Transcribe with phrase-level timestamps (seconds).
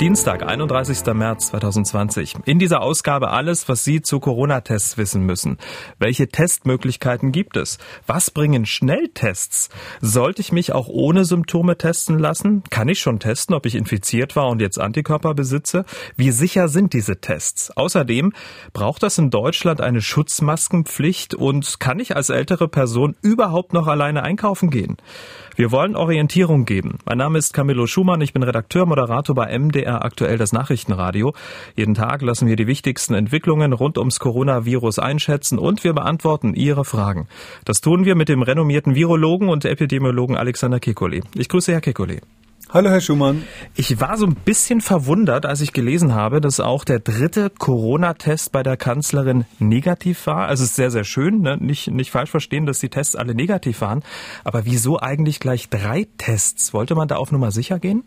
[0.00, 1.12] Dienstag, 31.
[1.12, 2.36] März 2020.
[2.44, 5.58] In dieser Ausgabe alles, was Sie zu Corona-Tests wissen müssen.
[5.98, 7.78] Welche Testmöglichkeiten gibt es?
[8.06, 9.70] Was bringen Schnelltests?
[10.00, 12.62] Sollte ich mich auch ohne Symptome testen lassen?
[12.70, 15.84] Kann ich schon testen, ob ich infiziert war und jetzt Antikörper besitze?
[16.14, 17.76] Wie sicher sind diese Tests?
[17.76, 18.32] Außerdem
[18.72, 24.22] braucht das in Deutschland eine Schutzmaskenpflicht und kann ich als ältere Person überhaupt noch alleine
[24.22, 24.96] einkaufen gehen?
[25.56, 26.98] Wir wollen Orientierung geben.
[27.04, 31.34] Mein Name ist Camillo Schumann, ich bin Redakteur, Moderator bei MDR aktuell das Nachrichtenradio.
[31.74, 36.84] Jeden Tag lassen wir die wichtigsten Entwicklungen rund ums Coronavirus einschätzen und wir beantworten Ihre
[36.84, 37.28] Fragen.
[37.64, 41.22] Das tun wir mit dem renommierten Virologen und Epidemiologen Alexander Kekulé.
[41.34, 42.20] Ich grüße Herr Kekulé.
[42.70, 43.44] Hallo, Herr Schumann.
[43.76, 48.52] Ich war so ein bisschen verwundert, als ich gelesen habe, dass auch der dritte Corona-Test
[48.52, 50.48] bei der Kanzlerin negativ war.
[50.48, 51.56] Also es ist sehr, sehr schön, ne?
[51.56, 54.02] nicht, nicht falsch verstehen, dass die Tests alle negativ waren.
[54.44, 56.74] Aber wieso eigentlich gleich drei Tests?
[56.74, 58.04] Wollte man da auf Nummer sicher gehen?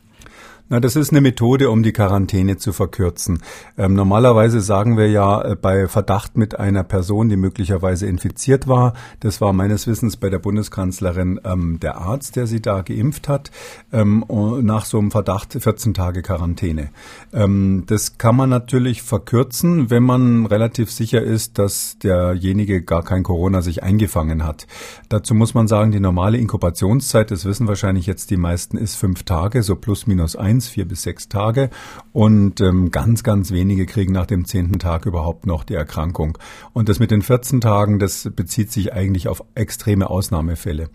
[0.72, 3.42] Na, das ist eine Methode, um die Quarantäne zu verkürzen.
[3.78, 8.94] Ähm, normalerweise sagen wir ja äh, bei Verdacht mit einer Person, die möglicherweise infiziert war,
[9.20, 13.52] das war meines Wissens bei der Bundeskanzlerin ähm, der Arzt, der sie da geimpft hat,
[13.92, 14.24] ähm,
[14.62, 16.92] nach so einem Verdacht 14 Tage Quarantäne.
[17.34, 23.24] Ähm, das kann man natürlich verkürzen, wenn man relativ sicher ist, dass derjenige gar kein
[23.24, 24.68] Corona sich eingefangen hat.
[25.10, 29.24] Dazu muss man sagen, die normale Inkubationszeit, das wissen wahrscheinlich jetzt die meisten, ist fünf
[29.24, 31.70] Tage, so plus minus eins eins, vier bis sechs Tage.
[32.14, 36.38] Und ähm, ganz, ganz wenige kriegen nach dem zehnten Tag überhaupt noch die Erkrankung.
[36.74, 40.90] Und das mit den 14 Tagen, das bezieht sich eigentlich auf extreme Ausnahmefälle.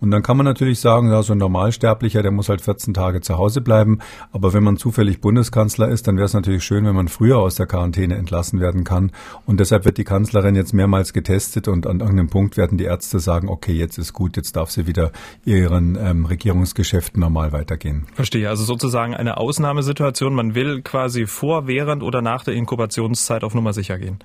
[0.00, 3.20] Und dann kann man natürlich sagen, ja, so ein Normalsterblicher, der muss halt 14 Tage
[3.20, 3.98] zu Hause bleiben.
[4.32, 7.56] Aber wenn man zufällig Bundeskanzler ist, dann wäre es natürlich schön, wenn man früher aus
[7.56, 9.12] der Quarantäne entlassen werden kann.
[9.44, 13.18] Und deshalb wird die Kanzlerin jetzt mehrmals getestet und an irgendeinem Punkt werden die Ärzte
[13.18, 15.12] sagen, okay, jetzt ist gut, jetzt darf sie wieder
[15.44, 18.06] ihren ähm, Regierungsgeschäften normal weitergehen.
[18.14, 18.48] Verstehe.
[18.48, 20.34] Also sozusagen sozusagen eine Ausnahmesituation.
[20.34, 24.18] Man will quasi vor, während oder nach der Inkubationszeit auf Nummer sicher gehen.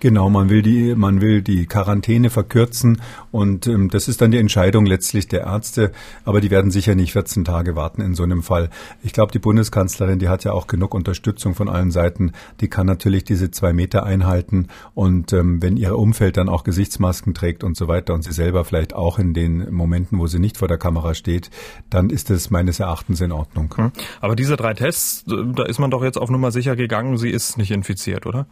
[0.00, 4.38] Genau, man will die, man will die Quarantäne verkürzen und ähm, das ist dann die
[4.38, 5.92] Entscheidung letztlich der Ärzte,
[6.24, 8.68] aber die werden sicher nicht 14 Tage warten in so einem Fall.
[9.02, 12.86] Ich glaube, die Bundeskanzlerin, die hat ja auch genug Unterstützung von allen Seiten, die kann
[12.86, 17.76] natürlich diese zwei Meter einhalten und ähm, wenn ihr Umfeld dann auch Gesichtsmasken trägt und
[17.76, 20.78] so weiter und sie selber vielleicht auch in den Momenten, wo sie nicht vor der
[20.78, 21.50] Kamera steht,
[21.88, 23.74] dann ist es meines Erachtens in Ordnung.
[23.76, 23.92] Hm.
[24.20, 27.56] Aber diese drei Tests, da ist man doch jetzt auf Nummer sicher gegangen, sie ist
[27.56, 28.46] nicht infiziert, oder?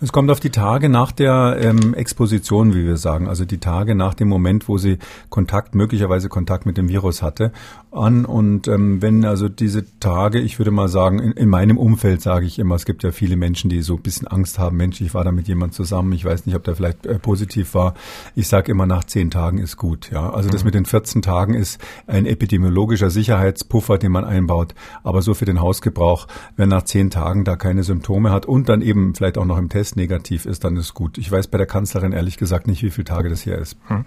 [0.00, 3.96] Es kommt auf die Tage nach der ähm, Exposition, wie wir sagen, also die Tage
[3.96, 4.98] nach dem Moment, wo sie
[5.28, 7.50] Kontakt, möglicherweise Kontakt mit dem Virus hatte,
[7.90, 8.24] an.
[8.24, 12.46] Und ähm, wenn also diese Tage, ich würde mal sagen, in, in meinem Umfeld sage
[12.46, 15.14] ich immer, es gibt ja viele Menschen, die so ein bisschen Angst haben, Mensch, ich
[15.14, 17.94] war da mit jemand zusammen, ich weiß nicht, ob der vielleicht äh, positiv war.
[18.36, 20.12] Ich sage immer, nach zehn Tagen ist gut.
[20.12, 20.52] Ja, Also mhm.
[20.52, 24.76] das mit den 14 Tagen ist ein epidemiologischer Sicherheitspuffer, den man einbaut.
[25.02, 28.80] Aber so für den Hausgebrauch, wenn nach zehn Tagen da keine Symptome hat und dann
[28.80, 31.16] eben vielleicht auch noch im Test Test negativ ist, dann ist gut.
[31.18, 33.76] Ich weiß bei der Kanzlerin ehrlich gesagt nicht, wie viele Tage das hier ist.
[33.86, 34.04] Hm.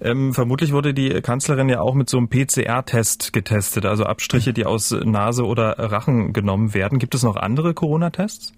[0.00, 4.66] Ähm, vermutlich wurde die Kanzlerin ja auch mit so einem PCR-Test getestet, also Abstriche, die
[4.66, 6.98] aus Nase oder Rachen genommen werden.
[6.98, 8.52] Gibt es noch andere Corona-Tests?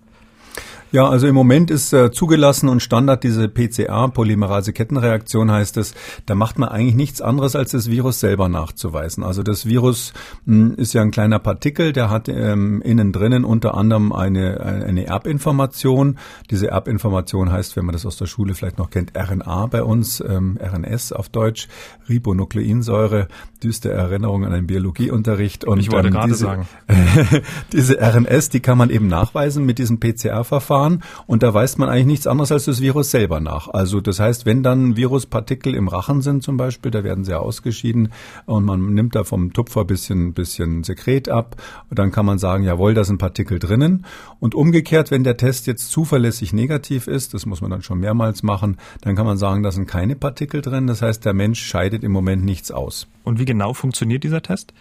[0.92, 5.94] Ja, also im Moment ist äh, zugelassen und Standard diese PCR, Polymerase-Kettenreaktion heißt es.
[6.26, 9.24] Da macht man eigentlich nichts anderes, als das Virus selber nachzuweisen.
[9.24, 10.12] Also das Virus
[10.44, 14.60] mh, hm, ist ja ein kleiner Partikel, der hat ähm, innen drinnen unter anderem eine,
[14.60, 16.18] eine Erbinformation.
[16.50, 20.20] Diese Erbinformation heißt, wenn man das aus der Schule vielleicht noch kennt, RNA bei uns,
[20.20, 21.66] ähm, RNS auf Deutsch,
[22.08, 23.26] Ribonukleinsäure,
[23.62, 25.64] düste Erinnerung an einen Biologieunterricht.
[25.64, 26.68] Und ich wollte ähm, gerade diese, sagen.
[27.72, 30.75] diese RNS, die kann man eben nachweisen mit diesem PCR-Verfahren.
[30.76, 33.68] Verfahren und da weist man eigentlich nichts anderes als das Virus selber nach.
[33.68, 37.38] Also das heißt, wenn dann Viruspartikel im Rachen sind zum Beispiel, da werden sie ja
[37.38, 38.12] ausgeschieden
[38.46, 41.56] und man nimmt da vom Tupfer bisschen, bisschen Sekret ab
[41.90, 44.04] und dann kann man sagen, jawohl, da sind Partikel drinnen.
[44.40, 48.42] Und umgekehrt, wenn der Test jetzt zuverlässig negativ ist, das muss man dann schon mehrmals
[48.42, 50.86] machen, dann kann man sagen, da sind keine Partikel drin.
[50.86, 53.08] Das heißt, der Mensch scheidet im Moment nichts aus.
[53.24, 54.72] Und wie genau funktioniert dieser Test?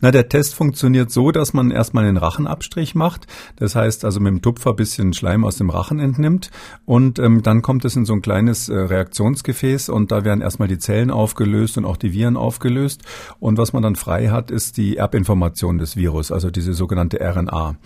[0.00, 3.26] Na, der Test funktioniert so, dass man erstmal einen Rachenabstrich macht.
[3.56, 6.50] Das heißt also mit dem Tupfer bisschen Schleim aus dem Rachen entnimmt
[6.84, 10.68] und ähm, dann kommt es in so ein kleines äh, Reaktionsgefäß und da werden erstmal
[10.68, 13.02] die Zellen aufgelöst und auch die Viren aufgelöst.
[13.40, 17.76] Und was man dann frei hat, ist die Erbinformation des Virus, also diese sogenannte RNA.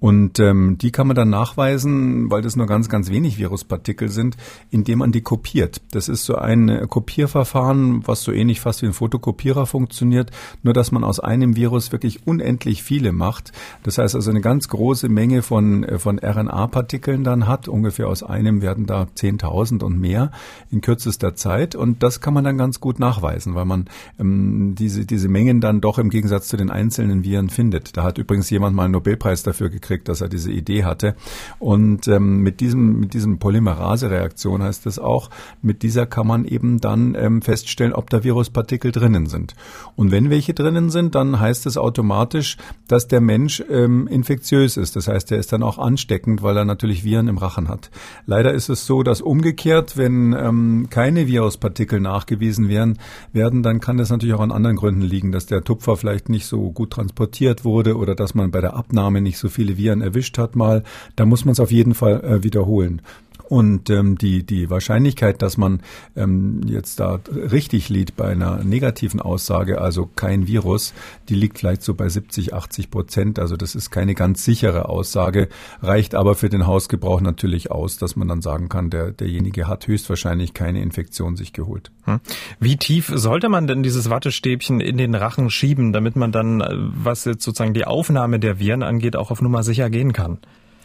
[0.00, 4.36] Und ähm, die kann man dann nachweisen, weil das nur ganz, ganz wenig Viruspartikel sind,
[4.70, 5.80] indem man die kopiert.
[5.92, 10.30] Das ist so ein Kopierverfahren, was so ähnlich fast wie ein Fotokopierer funktioniert,
[10.62, 13.52] nur dass man aus einem Virus wirklich unendlich viele macht.
[13.84, 17.68] Das heißt also eine ganz große Menge von, äh, von RNA-Partikeln dann hat.
[17.68, 20.32] Ungefähr aus einem werden da 10.000 und mehr
[20.70, 21.74] in kürzester Zeit.
[21.76, 23.86] Und das kann man dann ganz gut nachweisen, weil man
[24.18, 27.96] ähm, diese, diese Mengen dann doch im Gegensatz zu den einzelnen Viren findet.
[27.96, 31.14] Da hat übrigens jemand mal einen Nobelpreis dafür gekriegt, dass er diese Idee hatte.
[31.58, 35.30] Und ähm, mit diesem, mit diesem Polymerase-Reaktion heißt es auch,
[35.62, 39.54] mit dieser kann man eben dann ähm, feststellen, ob da Viruspartikel drinnen sind.
[39.94, 42.56] Und wenn welche drinnen sind, dann heißt es automatisch,
[42.88, 44.96] dass der Mensch ähm, infektiös ist.
[44.96, 47.90] Das heißt, er ist dann auch ansteckend, weil er natürlich Viren im Rachen hat.
[48.26, 52.98] Leider ist es so, dass umgekehrt, wenn ähm, keine Viruspartikel nachgewiesen werden,
[53.32, 56.46] werden, dann kann das natürlich auch an anderen Gründen liegen, dass der Tupfer vielleicht nicht
[56.46, 60.38] so gut transportiert wurde oder dass man bei der Abnahme nicht so viele Viren erwischt
[60.38, 60.82] hat mal.
[61.16, 63.02] Da muss man es auf jeden Fall äh, wiederholen.
[63.50, 65.82] Und ähm, die, die Wahrscheinlichkeit, dass man
[66.14, 70.94] ähm, jetzt da richtig liegt bei einer negativen Aussage, also kein Virus,
[71.28, 73.40] die liegt vielleicht so bei 70, 80 Prozent.
[73.40, 75.48] Also das ist keine ganz sichere Aussage,
[75.82, 79.88] reicht aber für den Hausgebrauch natürlich aus, dass man dann sagen kann, der, derjenige hat
[79.88, 81.90] höchstwahrscheinlich keine Infektion sich geholt.
[82.04, 82.20] Hm.
[82.60, 86.68] Wie tief sollte man denn dieses Wattestäbchen in den Rachen schieben, damit man dann, äh,
[86.70, 90.38] was jetzt sozusagen die Aufnahme der Viren angeht, auch auf Nummer sicher gehen kann?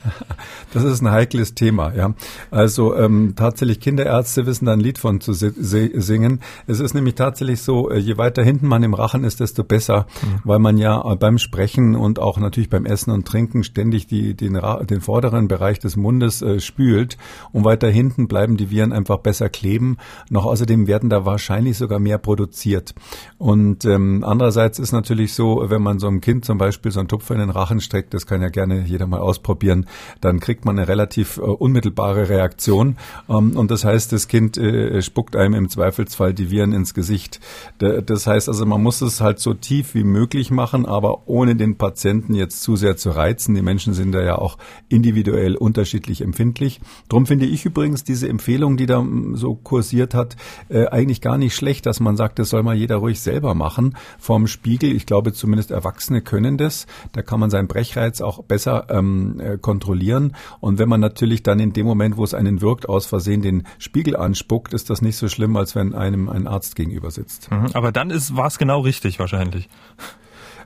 [0.73, 2.13] Das ist ein heikles Thema, ja.
[2.51, 6.41] Also ähm, tatsächlich Kinderärzte wissen da ein Lied von zu singen.
[6.67, 10.05] Es ist nämlich tatsächlich so, äh, je weiter hinten man im Rachen ist, desto besser,
[10.21, 10.39] mhm.
[10.43, 14.33] weil man ja äh, beim Sprechen und auch natürlich beim Essen und Trinken ständig die,
[14.33, 14.59] den,
[14.89, 17.17] den vorderen Bereich des Mundes äh, spült
[17.53, 19.97] und weiter hinten bleiben die Viren einfach besser kleben.
[20.29, 22.95] Noch außerdem werden da wahrscheinlich sogar mehr produziert.
[23.37, 27.07] Und ähm, andererseits ist natürlich so, wenn man so einem Kind zum Beispiel so einen
[27.07, 29.85] Tupfer in den Rachen steckt, das kann ja gerne jeder mal ausprobieren,
[30.21, 32.97] dann kriegt man eine relativ äh, unmittelbare Reaktion.
[33.29, 37.39] Ähm, und das heißt, das Kind äh, spuckt einem im Zweifelsfall die Viren ins Gesicht.
[37.81, 41.55] D das heißt also, man muss es halt so tief wie möglich machen, aber ohne
[41.55, 43.55] den Patienten jetzt zu sehr zu reizen.
[43.55, 44.57] Die Menschen sind da ja auch
[44.89, 46.81] individuell unterschiedlich empfindlich.
[47.09, 50.35] Drum finde ich übrigens diese Empfehlung, die da mm, so kursiert hat,
[50.69, 53.95] äh, eigentlich gar nicht schlecht, dass man sagt, das soll mal jeder ruhig selber machen
[54.19, 54.95] vom Spiegel.
[54.95, 56.87] Ich glaube, zumindest Erwachsene können das.
[57.13, 60.35] Da kann man seinen Brechreiz auch besser ähm, äh, kontrollieren kontrollieren.
[60.59, 63.63] Und wenn man natürlich dann in dem Moment, wo es einen wirkt, aus Versehen den
[63.77, 67.51] Spiegel anspuckt, ist das nicht so schlimm, als wenn einem ein Arzt gegenüber sitzt.
[67.51, 67.67] Mhm.
[67.73, 69.69] Aber dann war es genau richtig wahrscheinlich.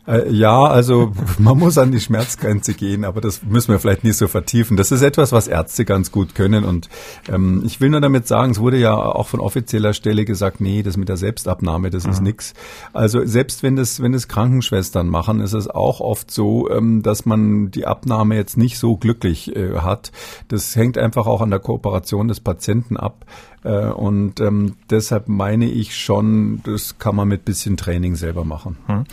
[0.09, 4.17] Äh, ja, also man muss an die Schmerzgrenze gehen, aber das müssen wir vielleicht nicht
[4.17, 4.75] so vertiefen.
[4.75, 6.63] Das ist etwas, was Ärzte ganz gut können.
[6.63, 6.89] Und
[7.31, 10.81] ähm, ich will nur damit sagen, es wurde ja auch von offizieller Stelle gesagt, nee,
[10.81, 12.11] das mit der Selbstabnahme, das mhm.
[12.11, 12.53] ist nix.
[12.91, 17.25] Also selbst wenn das, wenn es Krankenschwestern machen, ist es auch oft so, ähm, dass
[17.25, 20.11] man die Abnahme jetzt nicht so glücklich äh, hat.
[20.47, 23.25] Das hängt einfach auch an der Kooperation des Patienten ab.
[23.63, 28.77] Äh, und ähm, deshalb meine ich schon, das kann man mit bisschen Training selber machen.
[28.87, 29.03] Hm.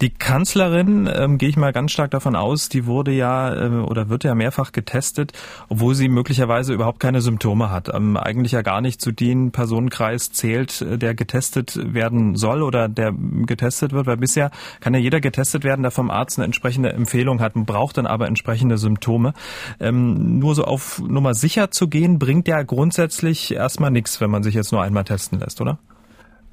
[0.00, 4.08] Die Kanzlerin, ähm, gehe ich mal ganz stark davon aus, die wurde ja äh, oder
[4.08, 5.32] wird ja mehrfach getestet,
[5.68, 7.94] obwohl sie möglicherweise überhaupt keine Symptome hat.
[7.94, 12.88] Ähm, eigentlich ja gar nicht zu den Personenkreis zählt, äh, der getestet werden soll oder
[12.88, 14.50] der getestet wird, weil bisher
[14.80, 18.06] kann ja jeder getestet werden, der vom Arzt eine entsprechende Empfehlung hat und braucht dann
[18.06, 19.32] aber entsprechende Symptome.
[19.78, 24.30] Ähm, nur so auf Nummer sicher zu gehen, bringt ja grundsätzlich erstmal erstmal nichts, wenn
[24.30, 25.78] man sich jetzt nur einmal testen lässt, oder?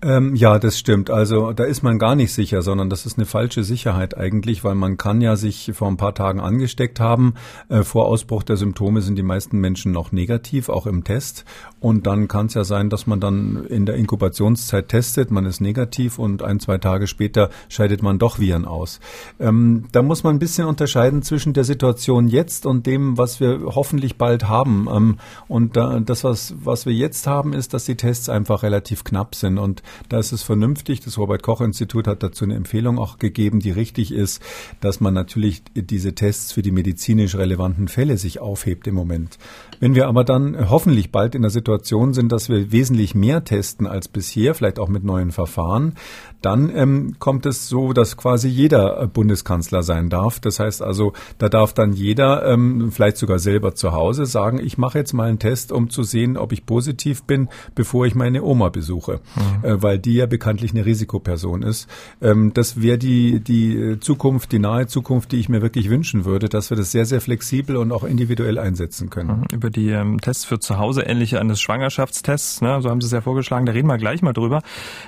[0.03, 1.11] Ähm, ja, das stimmt.
[1.11, 4.73] Also da ist man gar nicht sicher, sondern das ist eine falsche Sicherheit eigentlich, weil
[4.73, 7.35] man kann ja sich vor ein paar Tagen angesteckt haben.
[7.69, 11.45] Äh, vor Ausbruch der Symptome sind die meisten Menschen noch negativ, auch im Test.
[11.79, 15.61] Und dann kann es ja sein, dass man dann in der Inkubationszeit testet, man ist
[15.61, 18.99] negativ und ein, zwei Tage später scheidet man doch Viren aus.
[19.39, 23.61] Ähm, da muss man ein bisschen unterscheiden zwischen der Situation jetzt und dem, was wir
[23.65, 24.87] hoffentlich bald haben.
[24.91, 25.17] Ähm,
[25.47, 29.35] und da, das, was, was wir jetzt haben, ist, dass die Tests einfach relativ knapp
[29.35, 31.01] sind und da ist es vernünftig.
[31.01, 34.41] Das Robert Koch Institut hat dazu eine Empfehlung auch gegeben, die richtig ist,
[34.79, 39.37] dass man natürlich diese Tests für die medizinisch relevanten Fälle sich aufhebt im Moment.
[39.79, 43.87] Wenn wir aber dann hoffentlich bald in der Situation sind, dass wir wesentlich mehr testen
[43.87, 45.95] als bisher, vielleicht auch mit neuen Verfahren,
[46.41, 50.39] dann ähm, kommt es so, dass quasi jeder äh, Bundeskanzler sein darf.
[50.39, 54.77] Das heißt also, da darf dann jeder ähm, vielleicht sogar selber zu Hause sagen, ich
[54.77, 58.43] mache jetzt mal einen Test, um zu sehen, ob ich positiv bin, bevor ich meine
[58.43, 59.65] Oma besuche, mhm.
[59.65, 61.87] äh, weil die ja bekanntlich eine Risikoperson ist.
[62.21, 66.49] Ähm, das wäre die, die Zukunft, die nahe Zukunft, die ich mir wirklich wünschen würde,
[66.49, 69.41] dass wir das sehr, sehr flexibel und auch individuell einsetzen können.
[69.41, 69.55] Mhm.
[69.55, 73.11] Über die ähm, Tests für zu Hause, ähnliche eines Schwangerschaftstests, ne, so haben Sie es
[73.11, 74.61] ja vorgeschlagen, da reden wir gleich mal drüber.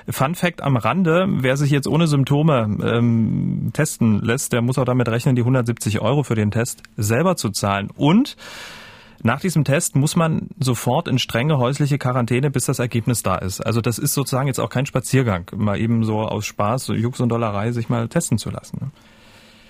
[0.10, 4.86] Fun Fact am Rande, wer sich jetzt ohne Symptome ähm, testen lässt, der muss auch
[4.86, 7.90] damit rechnen, die 170 Euro für den Test selber zu zahlen.
[7.96, 8.36] Und
[9.24, 13.66] Nach diesem Test muss man sofort in strenge häusliche Quarantäne, bis das Ergebnis da ist.
[13.66, 17.30] Also das ist sozusagen jetzt auch kein Spaziergang, mal eben so aus Spaß, Jux und
[17.30, 18.78] Dollerei sich mal testen zu lassen.
[18.82, 18.92] Ne?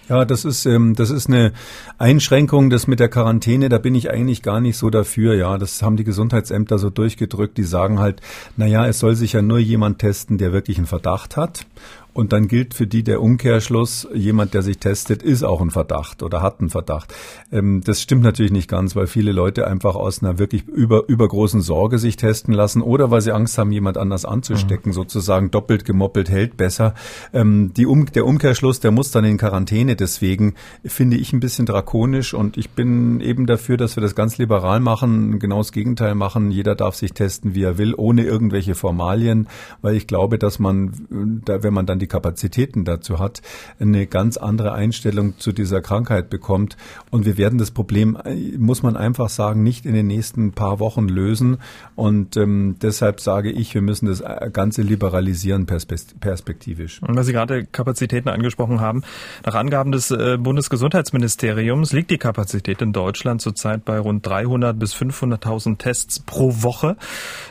[0.10, 1.53] Ja, das ist ähm, das ist eine
[1.98, 3.69] Einschränkung, das mit der Quarantäne.
[3.69, 5.36] Da bin ich eigentlich gar nicht so dafür.
[5.36, 7.57] Ja, das haben die Gesundheitsämter so durchgedrückt.
[7.57, 8.22] Die sagen halt,
[8.57, 11.65] na ja, es soll sich ja nur jemand testen, der wirklich einen Verdacht hat.
[12.13, 16.22] Und dann gilt für die der Umkehrschluss, jemand, der sich testet, ist auch ein Verdacht
[16.22, 17.13] oder hat einen Verdacht.
[17.51, 21.62] Ähm, das stimmt natürlich nicht ganz, weil viele Leute einfach aus einer wirklich über, übergroßen
[21.62, 24.93] Sorge sich testen lassen oder weil sie Angst haben, jemand anders anzustecken, mhm.
[24.93, 26.93] sozusagen doppelt gemoppelt hält besser.
[27.34, 29.96] Ähm, die um, der Umkehrschluss, der muss dann in Quarantäne.
[29.96, 30.53] Deswegen
[30.86, 34.79] finde ich ein bisschen drakonisch und ich bin eben dafür, dass wir das ganz liberal
[34.79, 36.51] machen, genau das Gegenteil machen.
[36.51, 39.48] Jeder darf sich testen, wie er will, ohne irgendwelche Formalien,
[39.82, 43.41] weil ich glaube, dass man, wenn man dann die Kapazitäten dazu hat,
[43.79, 46.77] eine ganz andere Einstellung zu dieser Krankheit bekommt.
[47.10, 48.17] Und wir werden das Problem,
[48.57, 51.57] muss man einfach sagen, nicht in den nächsten paar Wochen lösen.
[51.95, 57.01] Und ähm, deshalb sage ich, wir müssen das Ganze liberalisieren perspektivisch.
[57.01, 59.03] Und weil Sie gerade Kapazitäten angesprochen haben,
[59.45, 64.93] nach Angaben des äh, Bundesgesundheitsministeriums liegt die Kapazität in Deutschland zurzeit bei rund 300 bis
[64.93, 66.98] 500.000 Tests pro Woche.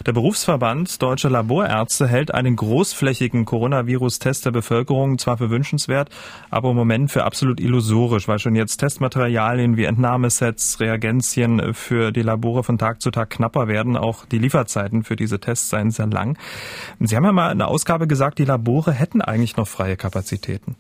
[0.05, 6.11] Der Berufsverband Deutscher Laborärzte hält einen großflächigen Coronavirus-Test der Bevölkerung zwar für wünschenswert,
[6.51, 12.23] aber im Moment für absolut illusorisch, weil schon jetzt Testmaterialien wie Entnahmesets, Reagenzien für die
[12.23, 13.97] Labore von Tag zu Tag knapper werden.
[13.97, 16.39] Auch die Lieferzeiten für diese Tests seien sehr lang.
[17.01, 20.77] Sie haben ja mal in der Ausgabe gesagt, die Labore hätten eigentlich noch freie Kapazitäten.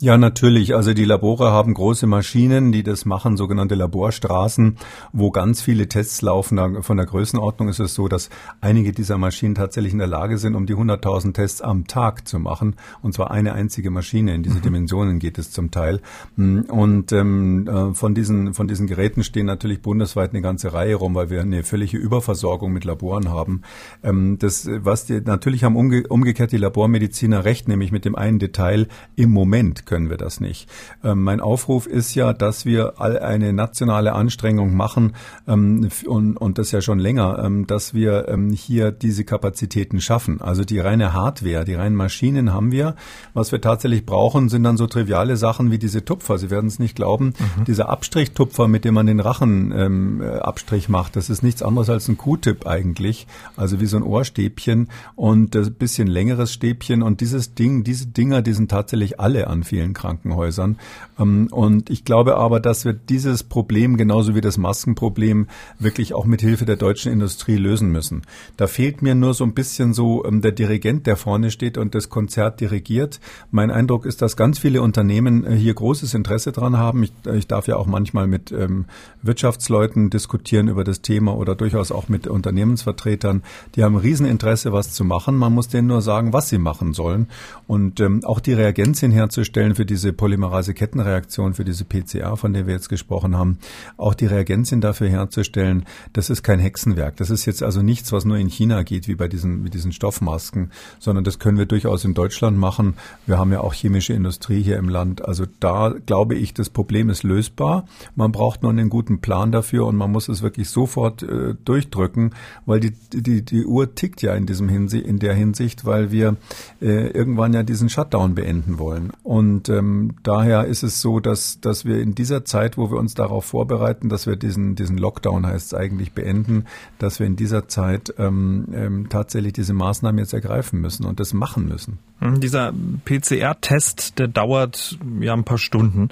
[0.00, 0.74] Ja, natürlich.
[0.74, 4.76] Also die Labore haben große Maschinen, die das machen, sogenannte Laborstraßen,
[5.12, 6.82] wo ganz viele Tests laufen.
[6.82, 8.28] Von der Größenordnung ist es so, dass
[8.60, 12.40] einige dieser Maschinen tatsächlich in der Lage sind, um die 100.000 Tests am Tag zu
[12.40, 12.74] machen.
[13.02, 14.34] Und zwar eine einzige Maschine.
[14.34, 14.62] In diese mhm.
[14.62, 16.00] Dimensionen geht es zum Teil.
[16.36, 21.14] Und ähm, äh, von diesen von diesen Geräten stehen natürlich bundesweit eine ganze Reihe rum,
[21.14, 23.62] weil wir eine völlige Überversorgung mit Laboren haben.
[24.02, 28.40] Ähm, das, was die, natürlich haben umge umgekehrt die Labormediziner recht, nämlich mit dem einen
[28.40, 30.68] Detail im Moment können wir das nicht.
[31.02, 35.14] Ähm, mein Aufruf ist ja, dass wir all eine nationale Anstrengung machen
[35.46, 40.40] ähm, und, und das ja schon länger, ähm, dass wir ähm, hier diese Kapazitäten schaffen.
[40.40, 42.94] Also die reine Hardware, die reinen Maschinen haben wir.
[43.32, 46.38] Was wir tatsächlich brauchen, sind dann so triviale Sachen wie diese Tupfer.
[46.38, 47.64] Sie werden es nicht glauben, mhm.
[47.64, 52.16] dieser Abstrichtupfer, mit dem man den Rachenabstrich ähm, macht, das ist nichts anderes als ein
[52.16, 53.26] Q-Tip eigentlich,
[53.56, 58.42] also wie so ein Ohrstäbchen und ein bisschen längeres Stäbchen und dieses Ding, diese Dinger,
[58.42, 60.76] die sind tatsächlich alle an vielen Krankenhäusern.
[61.18, 65.48] Ähm, und ich glaube aber, dass wir dieses Problem genauso wie das Maskenproblem
[65.80, 68.22] wirklich auch mit Hilfe der deutschen Industrie lösen müssen.
[68.56, 71.96] Da fehlt mir nur so ein bisschen so ähm, der Dirigent, der vorne steht und
[71.96, 73.18] das Konzert dirigiert.
[73.50, 77.02] Mein Eindruck ist, dass ganz viele Unternehmen äh, hier großes Interesse dran haben.
[77.02, 78.84] Ich, äh, ich darf ja auch manchmal mit ähm,
[79.22, 83.42] Wirtschaftsleuten diskutieren über das Thema oder durchaus auch mit Unternehmensvertretern.
[83.74, 85.36] Die haben Rieseninteresse, was zu machen.
[85.36, 87.26] Man muss denen nur sagen, was sie machen sollen.
[87.66, 92.74] Und auch die Reagenzien herzustellen, herstellen für diese Polymerase-Kettenreaktion, für diese PCR, von der wir
[92.74, 93.58] jetzt gesprochen haben,
[93.96, 97.16] auch die Reagenzien dafür herzustellen, das ist kein Hexenwerk.
[97.16, 99.92] Das ist jetzt also nichts, was nur in China geht, wie bei diesen, mit diesen
[99.92, 102.94] Stoffmasken, sondern das können wir durchaus in Deutschland machen.
[103.26, 105.24] Wir haben ja auch chemische Industrie hier im Land.
[105.24, 107.86] Also da glaube ich, das Problem ist lösbar.
[108.14, 112.34] Man braucht nur einen guten Plan dafür und man muss es wirklich sofort äh, durchdrücken,
[112.66, 116.36] weil die, die, die Uhr tickt ja in diesem Hinsi in der Hinsicht, weil wir
[116.80, 119.12] äh, irgendwann ja diesen Shutdown beenden wollen.
[119.22, 122.98] Und und ähm, daher ist es so, dass, dass wir in dieser Zeit, wo wir
[122.98, 126.64] uns darauf vorbereiten, dass wir diesen, diesen Lockdown heißt es eigentlich beenden,
[126.98, 131.34] dass wir in dieser Zeit ähm, ähm, tatsächlich diese Maßnahmen jetzt ergreifen müssen und das
[131.34, 132.00] machen müssen.
[132.20, 132.72] Hm, dieser
[133.04, 136.08] PCR-Test, der dauert ja ein paar Stunden.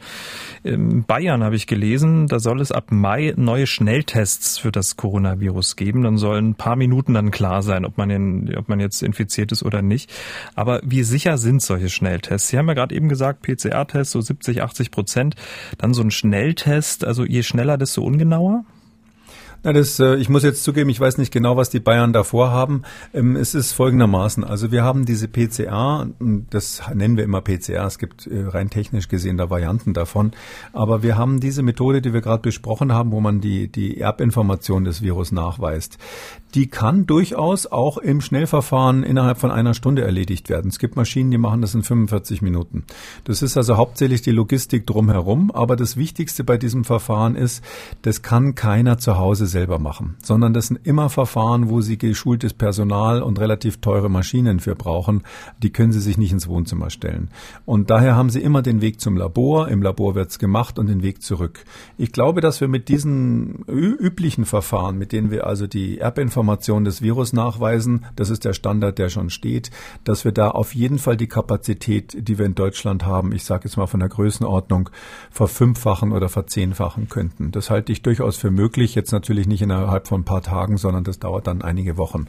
[0.64, 5.76] In Bayern habe ich gelesen, da soll es ab Mai neue Schnelltests für das Coronavirus
[5.76, 6.02] geben.
[6.02, 9.52] Dann sollen ein paar Minuten dann klar sein, ob man, in, ob man jetzt infiziert
[9.52, 10.12] ist oder nicht.
[10.54, 12.48] Aber wie sicher sind solche Schnelltests?
[12.48, 15.36] Sie haben ja gerade eben gesagt, PCR-Test so 70, 80 Prozent.
[15.78, 18.64] Dann so ein Schnelltest, also je schneller, desto ungenauer?
[19.64, 22.50] Na, das, äh, ich muss jetzt zugeben, ich weiß nicht genau, was die Bayern davor
[22.50, 22.82] haben.
[23.14, 24.42] Ähm, es ist folgendermaßen.
[24.42, 26.08] Also wir haben diese PCA,
[26.50, 30.32] das nennen wir immer PCR, es gibt äh, rein technisch gesehen da Varianten davon.
[30.72, 34.82] Aber wir haben diese Methode, die wir gerade besprochen haben, wo man die, die Erbinformation
[34.82, 35.96] des Virus nachweist.
[36.54, 40.68] Die kann durchaus auch im Schnellverfahren innerhalb von einer Stunde erledigt werden.
[40.68, 42.84] Es gibt Maschinen, die machen das in 45 Minuten.
[43.24, 45.50] Das ist also hauptsächlich die Logistik drumherum.
[45.50, 47.64] Aber das Wichtigste bei diesem Verfahren ist,
[48.02, 52.52] das kann keiner zu Hause selber machen, sondern das sind immer Verfahren, wo Sie geschultes
[52.52, 55.22] Personal und relativ teure Maschinen für brauchen.
[55.62, 57.30] Die können Sie sich nicht ins Wohnzimmer stellen.
[57.64, 59.68] Und daher haben Sie immer den Weg zum Labor.
[59.68, 61.64] Im Labor wird's gemacht und den Weg zurück.
[61.96, 66.41] Ich glaube, dass wir mit diesen üblichen Verfahren, mit denen wir also die Erbinformation
[66.84, 69.70] des Virus nachweisen, das ist der Standard, der schon steht,
[70.04, 73.64] dass wir da auf jeden Fall die Kapazität, die wir in Deutschland haben, ich sage
[73.64, 74.90] jetzt mal von der Größenordnung,
[75.30, 77.50] verfünffachen oder verzehnfachen könnten.
[77.52, 78.94] Das halte ich durchaus für möglich.
[78.94, 82.26] Jetzt natürlich nicht innerhalb von ein paar Tagen, sondern das dauert dann einige Wochen.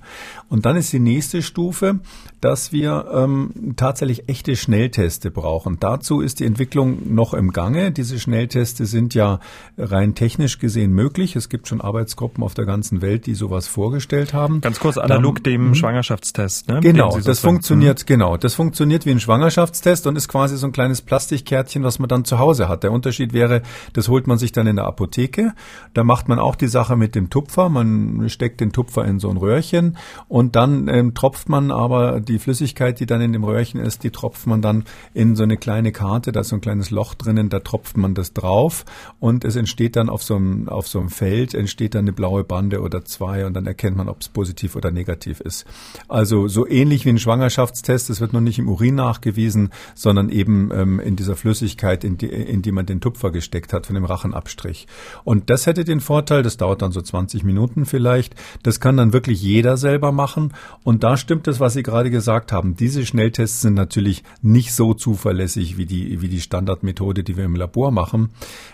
[0.49, 1.99] Und dann ist die nächste Stufe,
[2.41, 5.77] dass wir ähm, tatsächlich echte Schnellteste brauchen.
[5.79, 7.91] Dazu ist die Entwicklung noch im Gange.
[7.91, 9.39] Diese Schnellteste sind ja
[9.77, 11.35] rein technisch gesehen möglich.
[11.35, 13.67] Es gibt schon Arbeitsgruppen auf der ganzen Welt, die sowas
[14.03, 14.61] vorgestellt haben.
[14.61, 15.75] Ganz kurz analog dann, dem mhm.
[15.75, 16.67] Schwangerschaftstest.
[16.67, 16.79] Ne?
[16.81, 18.01] Genau, das funktioniert.
[18.01, 18.05] Mhm.
[18.05, 22.09] Genau, das funktioniert wie ein Schwangerschaftstest und ist quasi so ein kleines Plastikkärtchen, was man
[22.09, 22.83] dann zu Hause hat.
[22.83, 23.61] Der Unterschied wäre,
[23.93, 25.53] das holt man sich dann in der Apotheke.
[25.93, 27.69] Da macht man auch die Sache mit dem Tupfer.
[27.69, 32.39] Man steckt den Tupfer in so ein Röhrchen und dann ähm, tropft man aber die
[32.39, 34.83] Flüssigkeit, die dann in dem Röhrchen ist, die tropft man dann
[35.13, 36.31] in so eine kleine Karte.
[36.31, 37.49] Da ist so ein kleines Loch drinnen.
[37.49, 38.85] Da tropft man das drauf
[39.19, 42.43] und es entsteht dann auf so einem auf so einem Feld entsteht dann eine blaue
[42.43, 45.65] Bande oder zwei und dann erkennt man, ob es positiv oder negativ ist.
[46.07, 48.09] Also so ähnlich wie ein Schwangerschaftstest.
[48.09, 52.27] Es wird noch nicht im Urin nachgewiesen, sondern eben ähm, in dieser Flüssigkeit, in die,
[52.27, 54.87] in die man den Tupfer gesteckt hat von dem Rachenabstrich.
[55.23, 59.13] Und das hätte den Vorteil, das dauert dann so 20 Minuten vielleicht, das kann dann
[59.13, 60.53] wirklich jeder selber machen.
[60.83, 62.75] Und da stimmt es, was Sie gerade gesagt haben.
[62.75, 67.55] Diese Schnelltests sind natürlich nicht so zuverlässig wie die, wie die Standardmethode, die wir im
[67.55, 68.29] Labor machen.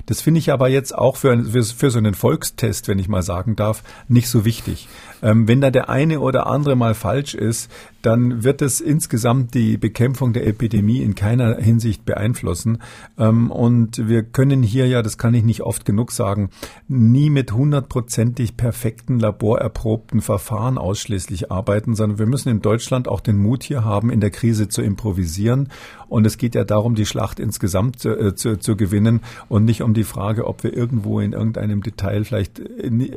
[0.05, 3.23] Das finde ich aber jetzt auch für, für, für so einen Volkstest, wenn ich mal
[3.23, 4.87] sagen darf, nicht so wichtig.
[5.21, 7.71] Ähm, wenn da der eine oder andere mal falsch ist,
[8.01, 12.79] dann wird es insgesamt die Bekämpfung der Epidemie in keiner Hinsicht beeinflussen.
[13.17, 16.49] Ähm, und wir können hier ja, das kann ich nicht oft genug sagen,
[16.87, 23.37] nie mit hundertprozentig perfekten, laborerprobten Verfahren ausschließlich arbeiten, sondern wir müssen in Deutschland auch den
[23.37, 25.69] Mut hier haben, in der Krise zu improvisieren.
[26.07, 29.83] Und es geht ja darum, die Schlacht insgesamt zu, äh, zu, zu gewinnen und nicht
[29.83, 32.59] um die Frage, ob wir irgendwo in irgendeinem Detail vielleicht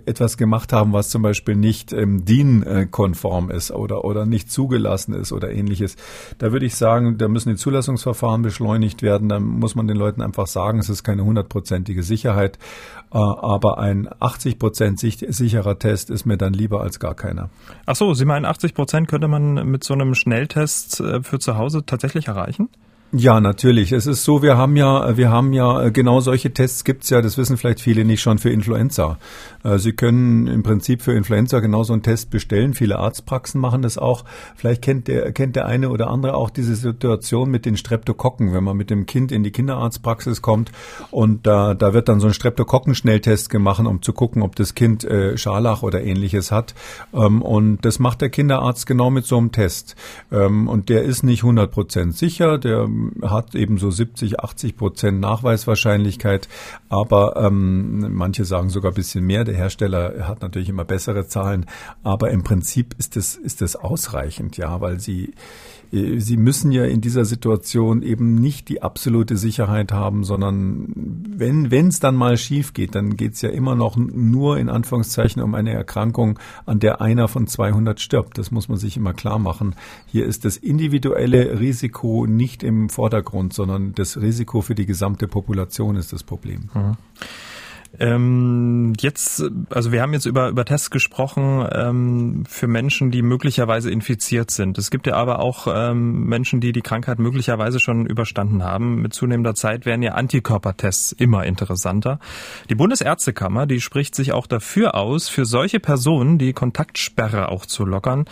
[0.07, 5.15] etwas gemacht haben, was zum Beispiel nicht ähm, DIN-konform ist oder, oder nicht zugelassen zugelassen
[5.15, 5.97] ist oder ähnliches.
[6.39, 9.29] Da würde ich sagen, da müssen die Zulassungsverfahren beschleunigt werden.
[9.29, 12.59] Da muss man den Leuten einfach sagen, es ist keine hundertprozentige Sicherheit.
[13.13, 17.51] Äh, aber ein 80 Prozent sicherer Test ist mir dann lieber als gar keiner.
[17.87, 21.57] Ach so, Sie meinen 80 Prozent könnte man mit so einem Schnelltest äh, für zu
[21.59, 22.69] Hause tatsächlich erreichen?
[23.15, 23.93] Ja, natürlich.
[23.93, 27.21] Es ist so, wir haben ja, wir haben ja äh, genau solche Tests gibt's ja,
[27.21, 29.19] das wissen vielleicht viele nicht schon für Influenza.
[29.65, 32.75] Äh, Sie können im Prinzip für Influenza genauso einen Test bestellen.
[32.75, 34.25] Viele Arztpraxen machen das auch.
[34.57, 38.65] Vielleicht kennt der, kennt der eine oder andere auch diese Situation mit den Streptokokken, wenn
[38.65, 40.73] man mit dem Kind in die Kinderarztpraxis kommt
[41.11, 45.05] und da, da wird dann so ein Streptokokken-Schnelltest gemacht, um zu gucken, ob das Kind
[45.05, 46.75] äh, Scharlach oder ähnliches hat.
[47.13, 49.97] Ähm, und das macht der Kinderarzt genau mit so einem Test.
[50.31, 52.59] Ähm, und der ist nicht 100 Prozent sicher.
[52.59, 52.89] Der
[53.23, 56.49] hat eben so 70, 80 Prozent Nachweiswahrscheinlichkeit,
[56.89, 59.45] aber ähm, manche sagen sogar ein bisschen mehr.
[59.53, 61.67] Der Hersteller hat natürlich immer bessere Zahlen,
[62.03, 65.35] aber im Prinzip ist es ist es ausreichend, ja, weil sie
[65.93, 71.71] äh, Sie müssen ja in dieser Situation eben nicht die absolute Sicherheit haben, sondern wenn
[71.71, 75.43] wenn es dann mal schief geht, dann geht es ja immer noch nur in Anführungszeichen
[75.43, 78.39] um eine Erkrankung, an der einer von 200 stirbt.
[78.39, 79.75] Das muss man sich immer klar machen.
[80.07, 85.97] Hier ist das individuelle Risiko nicht im Vordergrund, sondern das Risiko für die gesamte Population
[85.97, 86.71] ist das Problem.
[86.73, 86.97] Mhm.
[87.99, 93.91] Ähm, jetzt, also wir haben jetzt über, über Tests gesprochen ähm, für Menschen, die möglicherweise
[93.91, 94.79] infiziert sind.
[94.79, 99.03] Es gibt ja aber auch ähm, Menschen, die die Krankheit möglicherweise schon überstanden haben.
[99.03, 102.19] Mit zunehmender Zeit werden ja Antikörpertests immer interessanter.
[102.71, 107.85] Die Bundesärztekammer, die spricht sich auch dafür aus, für solche Personen die Kontaktsperre auch zu
[107.85, 108.25] lockern.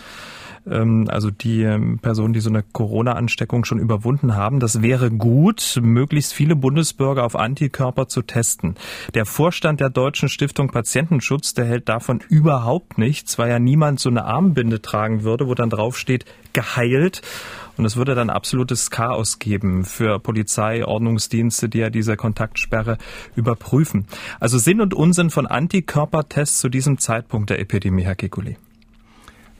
[0.69, 4.59] Ähm, also die ähm, Personen, die so eine Corona-Ansteckung schon überwunden haben.
[4.59, 8.75] Das wäre gut, möglichst viele Bundesbürger auf Antikörper zu testen.
[9.13, 14.09] Der Vorstand der Deutschen Stiftung Patientenschutz, der hält davon überhaupt nichts, weil ja niemand so
[14.09, 17.21] eine Armbinde tragen würde, wo dann drauf steht, geheilt.
[17.77, 22.97] Und es würde dann absolutes Chaos geben für Polizei, Ordnungsdienste, die ja diese Kontaktsperre
[23.35, 24.05] überprüfen.
[24.39, 28.57] Also Sinn und Unsinn von Antikörpertests zu diesem Zeitpunkt der Epidemie, Herr Kikuli.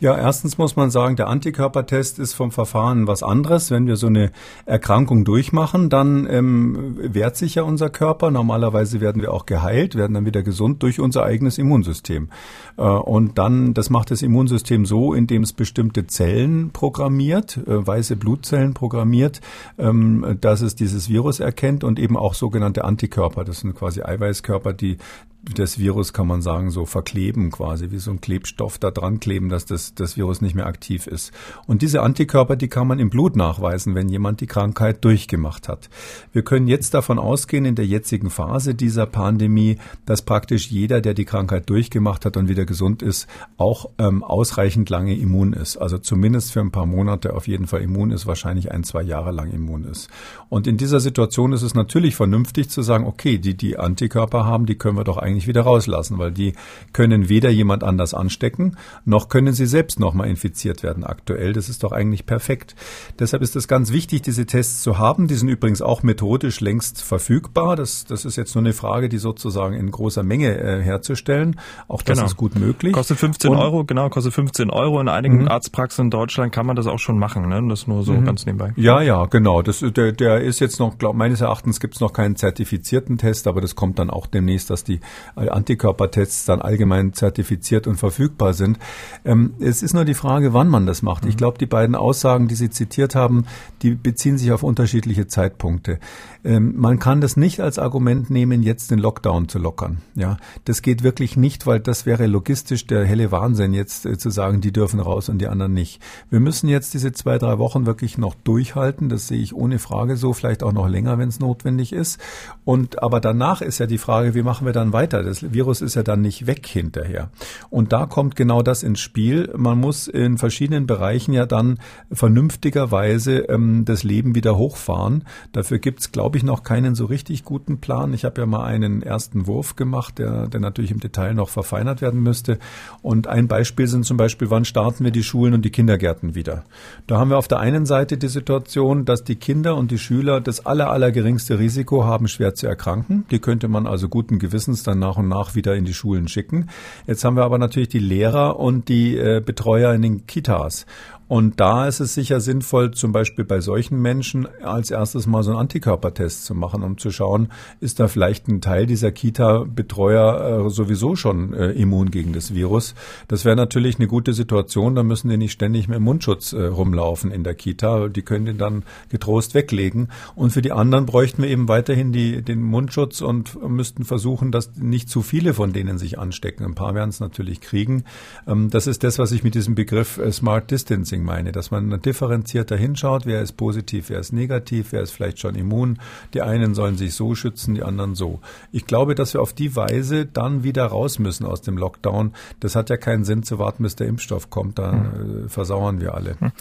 [0.01, 3.69] Ja, erstens muss man sagen, der Antikörpertest ist vom Verfahren was anderes.
[3.69, 4.31] Wenn wir so eine
[4.65, 8.31] Erkrankung durchmachen, dann ähm, wehrt sich ja unser Körper.
[8.31, 12.29] Normalerweise werden wir auch geheilt, werden dann wieder gesund durch unser eigenes Immunsystem.
[12.77, 18.15] Äh, und dann, das macht das Immunsystem so, indem es bestimmte Zellen programmiert, äh, weiße
[18.15, 19.39] Blutzellen programmiert,
[19.77, 23.43] ähm, dass es dieses Virus erkennt und eben auch sogenannte Antikörper.
[23.43, 24.97] Das sind quasi Eiweißkörper, die
[25.43, 29.49] das Virus, kann man sagen, so verkleben quasi, wie so ein Klebstoff da dran kleben,
[29.49, 31.31] dass das, das Virus nicht mehr aktiv ist.
[31.65, 35.89] Und diese Antikörper, die kann man im Blut nachweisen, wenn jemand die Krankheit durchgemacht hat.
[36.31, 41.15] Wir können jetzt davon ausgehen, in der jetzigen Phase dieser Pandemie, dass praktisch jeder, der
[41.15, 43.27] die Krankheit durchgemacht hat und wieder gesund ist,
[43.57, 45.77] auch ähm, ausreichend lange immun ist.
[45.77, 49.31] Also zumindest für ein paar Monate auf jeden Fall immun ist, wahrscheinlich ein, zwei Jahre
[49.31, 50.07] lang immun ist.
[50.49, 54.67] Und in dieser Situation ist es natürlich vernünftig zu sagen, okay, die, die Antikörper haben,
[54.67, 56.53] die können wir doch eigentlich wieder rauslassen, weil die
[56.93, 61.53] können weder jemand anders anstecken, noch können sie selbst nochmal infiziert werden aktuell.
[61.53, 62.75] Das ist doch eigentlich perfekt.
[63.19, 65.27] Deshalb ist es ganz wichtig, diese Tests zu haben.
[65.27, 67.75] Die sind übrigens auch methodisch längst verfügbar.
[67.75, 71.59] Das, das ist jetzt nur eine Frage, die sozusagen in großer Menge äh, herzustellen.
[71.87, 72.27] Auch das genau.
[72.27, 72.93] ist gut möglich.
[72.93, 74.99] Kostet 15 Und, Euro, genau, kostet 15 Euro.
[74.99, 75.47] In einigen mhm.
[75.47, 77.47] Arztpraxen in Deutschland kann man das auch schon machen.
[77.47, 77.61] Ne?
[77.69, 78.25] Das nur so mhm.
[78.25, 78.73] ganz nebenbei.
[78.75, 79.61] Ja, ja, genau.
[79.61, 83.47] Das, der, der ist jetzt noch, glaub, meines Erachtens gibt es noch keinen zertifizierten Test,
[83.47, 84.99] aber das kommt dann auch demnächst, dass die
[85.35, 88.79] Antikörpertests dann allgemein zertifiziert und verfügbar sind.
[89.25, 91.23] Ähm, es ist nur die Frage, wann man das macht.
[91.23, 91.29] Mhm.
[91.29, 93.45] Ich glaube, die beiden Aussagen, die Sie zitiert haben,
[93.81, 95.99] die beziehen sich auf unterschiedliche Zeitpunkte.
[96.43, 99.97] Ähm, man kann das nicht als Argument nehmen, jetzt den Lockdown zu lockern.
[100.15, 104.29] Ja, das geht wirklich nicht, weil das wäre logistisch der helle Wahnsinn, jetzt äh, zu
[104.29, 106.01] sagen, die dürfen raus und die anderen nicht.
[106.29, 109.09] Wir müssen jetzt diese zwei, drei Wochen wirklich noch durchhalten.
[109.09, 112.19] Das sehe ich ohne Frage so, vielleicht auch noch länger, wenn es notwendig ist.
[112.65, 115.10] Und aber danach ist ja die Frage, wie machen wir dann weiter?
[115.11, 117.29] Das Virus ist ja dann nicht weg hinterher.
[117.69, 119.51] Und da kommt genau das ins Spiel.
[119.55, 121.79] Man muss in verschiedenen Bereichen ja dann
[122.11, 125.23] vernünftigerweise ähm, das Leben wieder hochfahren.
[125.51, 128.13] Dafür gibt's, glaube ich, noch keinen so richtig guten Plan.
[128.13, 132.01] Ich habe ja mal einen ersten Wurf gemacht, der, der natürlich im Detail noch verfeinert
[132.01, 132.57] werden müsste.
[133.01, 136.63] Und ein Beispiel sind zum Beispiel, wann starten wir die Schulen und die Kindergärten wieder?
[137.07, 140.41] Da haben wir auf der einen Seite die Situation, dass die Kinder und die Schüler
[140.41, 143.25] das aller, aller geringste Risiko haben, schwer zu erkranken.
[143.31, 146.69] Die könnte man also guten Gewissens dann nach und nach wieder in die Schulen schicken.
[147.07, 150.85] Jetzt haben wir aber natürlich die Lehrer und die äh, Betreuer in den Kitas.
[151.31, 155.51] Und da ist es sicher sinnvoll, zum Beispiel bei solchen Menschen als erstes mal so
[155.51, 157.47] einen Antikörpertest zu machen, um zu schauen,
[157.79, 162.95] ist da vielleicht ein Teil dieser Kita-Betreuer äh, sowieso schon äh, immun gegen das Virus.
[163.29, 164.93] Das wäre natürlich eine gute Situation.
[164.93, 168.09] Da müssen die nicht ständig mit Mundschutz äh, rumlaufen in der Kita.
[168.09, 170.09] Die können den dann getrost weglegen.
[170.35, 174.75] Und für die anderen bräuchten wir eben weiterhin die, den Mundschutz und müssten versuchen, dass
[174.75, 176.65] nicht zu viele von denen sich anstecken.
[176.65, 178.03] Ein paar werden es natürlich kriegen.
[178.45, 181.71] Ähm, das ist das, was ich mit diesem Begriff äh, Smart Distancing Screening meine, dass
[181.71, 185.99] man differenzierter hinschaut, wer ist positiv, wer ist negativ, wer ist vielleicht schon immun.
[186.33, 188.39] Die einen sollen sich so schützen, die anderen so.
[188.71, 192.33] Ich glaube, dass wir auf die Weise dann wieder raus müssen aus dem Lockdown.
[192.59, 195.45] Das hat ja keinen Sinn zu warten, bis der Impfstoff kommt, dann hm.
[195.45, 196.35] äh, versauern wir alle.
[196.39, 196.51] Hm.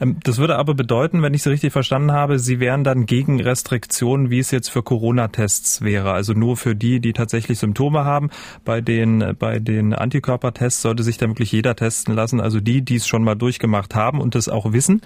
[0.00, 3.40] Ähm, das würde aber bedeuten, wenn ich Sie richtig verstanden habe, Sie wären dann gegen
[3.40, 6.12] Restriktionen, wie es jetzt für Corona-Tests wäre.
[6.12, 8.30] Also nur für die, die tatsächlich Symptome haben.
[8.64, 12.40] Bei den, bei den Antikörpertests sollte sich dann wirklich jeder testen lassen.
[12.40, 15.00] Also die, die es schon mal durchgemacht haben haben und das auch wissen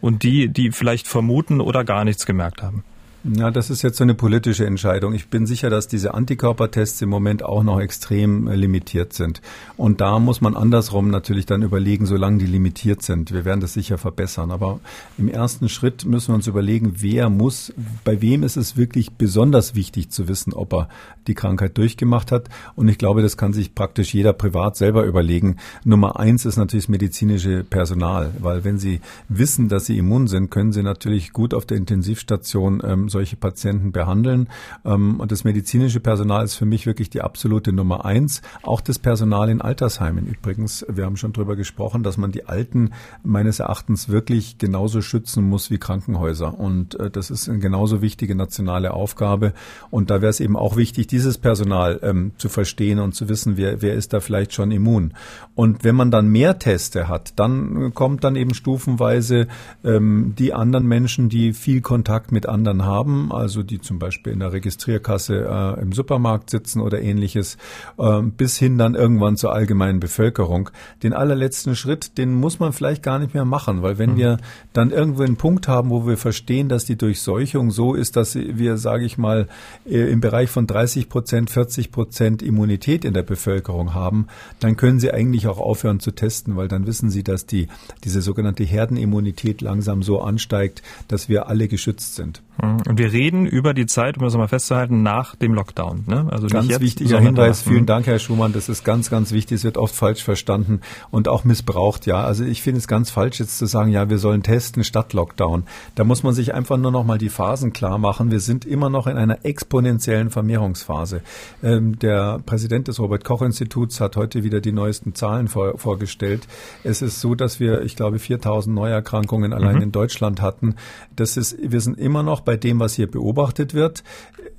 [0.00, 2.84] und die, die vielleicht vermuten oder gar nichts gemerkt haben.
[3.22, 5.12] Ja, das ist jetzt so eine politische Entscheidung.
[5.12, 9.42] Ich bin sicher, dass diese Antikörpertests im Moment auch noch extrem äh, limitiert sind.
[9.76, 13.30] Und da muss man andersrum natürlich dann überlegen, solange die limitiert sind.
[13.30, 14.50] Wir werden das sicher verbessern.
[14.50, 14.80] Aber
[15.18, 19.74] im ersten Schritt müssen wir uns überlegen, wer muss, bei wem ist es wirklich besonders
[19.74, 20.88] wichtig zu wissen, ob er
[21.26, 22.48] die Krankheit durchgemacht hat.
[22.74, 25.56] Und ich glaube, das kann sich praktisch jeder privat selber überlegen.
[25.84, 30.50] Nummer eins ist natürlich das medizinische Personal, weil wenn Sie wissen, dass Sie immun sind,
[30.50, 34.48] können Sie natürlich gut auf der Intensivstation ähm, solche Patienten behandeln.
[34.84, 38.40] Ähm, und das medizinische Personal ist für mich wirklich die absolute Nummer eins.
[38.62, 40.86] Auch das Personal in Altersheimen übrigens.
[40.88, 42.90] Wir haben schon darüber gesprochen, dass man die Alten
[43.22, 46.58] meines Erachtens wirklich genauso schützen muss wie Krankenhäuser.
[46.58, 49.52] Und äh, das ist eine genauso wichtige nationale Aufgabe.
[49.90, 53.56] Und da wäre es eben auch wichtig, dieses Personal ähm, zu verstehen und zu wissen,
[53.56, 55.14] wer, wer ist da vielleicht schon immun.
[55.54, 59.48] Und wenn man dann mehr Teste hat, dann kommt dann eben stufenweise
[59.84, 64.32] ähm, die anderen Menschen, die viel Kontakt mit anderen haben, haben, also die zum Beispiel
[64.32, 67.56] in der Registrierkasse äh, im Supermarkt sitzen oder ähnliches,
[67.98, 70.70] äh, bis hin dann irgendwann zur allgemeinen Bevölkerung.
[71.02, 74.16] Den allerletzten Schritt, den muss man vielleicht gar nicht mehr machen, weil wenn mhm.
[74.16, 74.36] wir
[74.72, 78.76] dann irgendwo einen Punkt haben, wo wir verstehen, dass die Durchseuchung so ist, dass wir,
[78.76, 79.48] sage ich mal,
[79.86, 84.26] äh, im Bereich von 30 Prozent, 40 Prozent Immunität in der Bevölkerung haben,
[84.60, 87.68] dann können sie eigentlich auch aufhören zu testen, weil dann wissen sie, dass die,
[88.04, 92.42] diese sogenannte Herdenimmunität langsam so ansteigt, dass wir alle geschützt sind.
[92.90, 96.02] Und wir reden über die Zeit, um das mal festzuhalten, nach dem Lockdown.
[96.08, 96.26] Ne?
[96.28, 97.62] Also ganz jetzt, wichtiger Hinweis.
[97.62, 98.52] Vielen Dank, Herr Schumann.
[98.52, 99.58] Das ist ganz, ganz wichtig.
[99.58, 100.80] Es wird oft falsch verstanden
[101.12, 102.06] und auch missbraucht.
[102.06, 105.12] Ja, also ich finde es ganz falsch, jetzt zu sagen, ja, wir sollen testen statt
[105.12, 105.68] Lockdown.
[105.94, 108.32] Da muss man sich einfach nur noch mal die Phasen klar machen.
[108.32, 111.22] Wir sind immer noch in einer exponentiellen Vermehrungsphase.
[111.62, 116.48] Ähm, der Präsident des Robert Koch Instituts hat heute wieder die neuesten Zahlen vor, vorgestellt.
[116.82, 119.82] Es ist so, dass wir, ich glaube, 4000 Neuerkrankungen allein mhm.
[119.82, 120.74] in Deutschland hatten.
[121.14, 124.02] Das ist, wir sind immer noch bei dem, was hier beobachtet wird.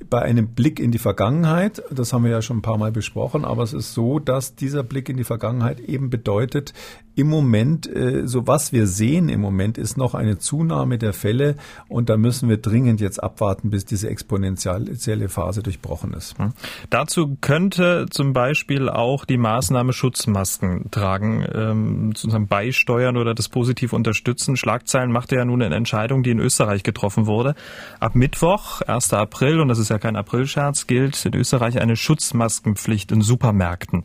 [0.09, 3.45] Bei einem Blick in die Vergangenheit, das haben wir ja schon ein paar Mal besprochen,
[3.45, 6.73] aber es ist so, dass dieser Blick in die Vergangenheit eben bedeutet,
[7.15, 11.55] im Moment, äh, so was wir sehen im Moment, ist noch eine Zunahme der Fälle
[11.89, 16.37] und da müssen wir dringend jetzt abwarten, bis diese exponentielle Phase durchbrochen ist.
[16.37, 16.53] Hm.
[16.89, 23.93] Dazu könnte zum Beispiel auch die Maßnahme Schutzmasken tragen, ähm, sozusagen beisteuern oder das positiv
[23.93, 24.55] unterstützen.
[24.55, 27.55] Schlagzeilen machte ja nun eine Entscheidung, die in Österreich getroffen wurde.
[27.99, 29.13] Ab Mittwoch, 1.
[29.13, 34.03] April, und das ist ja kein Aprilscherz, gilt in Österreich eine Schutzmaskenpflicht in Supermärkten.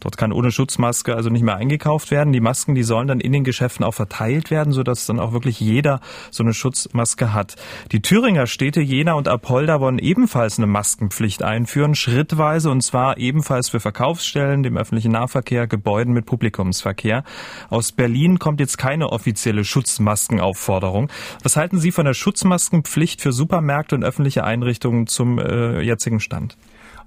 [0.00, 2.32] Dort kann ohne Schutzmaske also nicht mehr eingekauft werden.
[2.32, 5.60] Die Masken, die sollen dann in den Geschäften auch verteilt werden, sodass dann auch wirklich
[5.60, 7.56] jeder so eine Schutzmaske hat.
[7.92, 13.68] Die Thüringer Städte Jena und Apolda wollen ebenfalls eine Maskenpflicht einführen, schrittweise und zwar ebenfalls
[13.68, 17.24] für Verkaufsstellen, dem öffentlichen Nahverkehr, Gebäuden mit Publikumsverkehr.
[17.68, 21.10] Aus Berlin kommt jetzt keine offizielle Schutzmaskenaufforderung.
[21.42, 26.56] Was halten Sie von der Schutzmaskenpflicht für Supermärkte und öffentliche Einrichtungen zum äh, jetzigen Stand?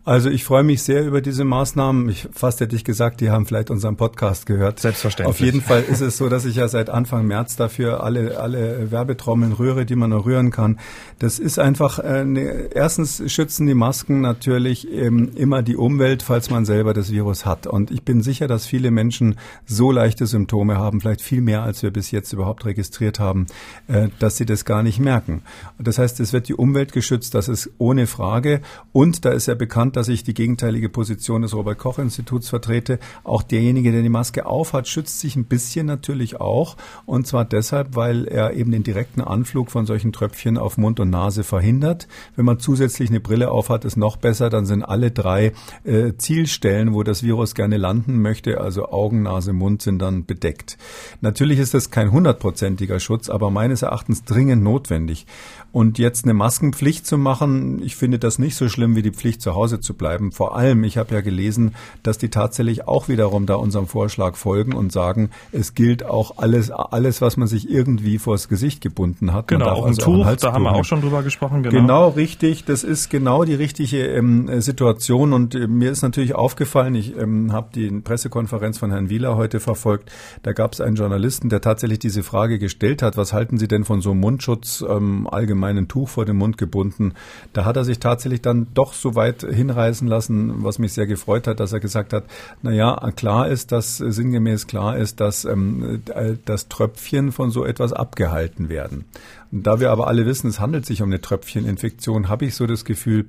[0.06, 2.10] Also ich freue mich sehr über diese Maßnahmen.
[2.10, 4.82] Ich fast hätte ich gesagt, die haben vielleicht unseren Podcast gehört.
[4.82, 5.34] Selbstverständlich.
[5.34, 8.92] Auf jeden Fall ist es so, dass ich ja seit Anfang März dafür alle, alle
[8.92, 10.78] Werbetrommeln rühre, die man noch rühren kann.
[11.20, 16.50] Das ist einfach, äh, ne, erstens schützen die Masken natürlich ähm, immer die Umwelt, falls
[16.50, 17.66] man selber das Virus hat.
[17.66, 21.82] Und ich bin sicher, dass viele Menschen so leichte Symptome haben, vielleicht viel mehr, als
[21.82, 23.46] wir bis jetzt überhaupt registriert haben,
[23.88, 25.44] äh, dass sie das gar nicht merken.
[25.80, 28.60] Das heißt, es wird die Umwelt geschützt, das ist ohne Frage.
[28.92, 33.00] Und da ist ja bekannt, dass ich die gegenteilige Position des Robert Koch Instituts vertrete.
[33.24, 36.78] Auch derjenige, der die Maske aufhat, schützt sich ein bisschen natürlich auch.
[37.06, 41.10] Und zwar deshalb, weil er eben den direkten Anflug von solchen Tröpfchen auf Mund und
[41.10, 42.08] Nase verhindert.
[42.36, 44.50] Wenn man zusätzlich eine Brille aufhat, ist noch besser.
[44.50, 45.54] Dann sind alle drei
[45.84, 50.78] äh, Zielstellen, wo das Virus gerne landen möchte, also Augen, Nase, Mund, sind dann bedeckt.
[51.22, 55.26] Natürlich ist das kein hundertprozentiger Schutz, aber meines Erachtens dringend notwendig.
[55.72, 59.42] Und jetzt eine Maskenpflicht zu machen, ich finde das nicht so schlimm wie die Pflicht
[59.42, 60.32] zu Hause zu bleiben.
[60.32, 64.74] Vor allem, ich habe ja gelesen, dass die tatsächlich auch wiederum da unserem Vorschlag folgen
[64.74, 69.48] und sagen, es gilt auch alles, alles, was man sich irgendwie vors Gesicht gebunden hat.
[69.48, 71.64] Genau, auch ein also Tuch, da haben wir auch schon drüber gesprochen.
[71.64, 72.66] Genau, genau richtig.
[72.66, 77.52] Das ist genau die richtige ähm, Situation und äh, mir ist natürlich aufgefallen, ich ähm,
[77.52, 82.00] habe die Pressekonferenz von Herrn Wieler heute verfolgt, da gab es einen Journalisten, der tatsächlich
[82.00, 86.10] diese Frage gestellt hat, was halten Sie denn von so einem Mundschutz, ähm, allgemeinen Tuch
[86.10, 87.14] vor dem Mund gebunden?
[87.52, 91.08] Da hat er sich tatsächlich dann doch so weit hinreißen hinreißen lassen, was mich sehr
[91.08, 92.26] gefreut hat, dass er gesagt hat,
[92.62, 97.66] na ja, klar ist, dass sinngemäß klar ist, dass ähm, äh, das Tröpfchen von so
[97.66, 99.06] etwas abgehalten werden.
[99.52, 102.68] Und da wir aber alle wissen, es handelt sich um eine Tröpfcheninfektion, habe ich so
[102.68, 103.26] das Gefühl,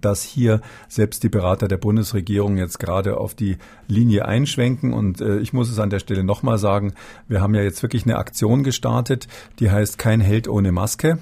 [0.00, 4.92] dass hier selbst die Berater der Bundesregierung jetzt gerade auf die Linie einschwenken.
[4.92, 6.92] Und äh, ich muss es an der Stelle nochmal sagen,
[7.26, 9.28] wir haben ja jetzt wirklich eine Aktion gestartet,
[9.58, 11.18] die heißt Kein Held ohne Maske.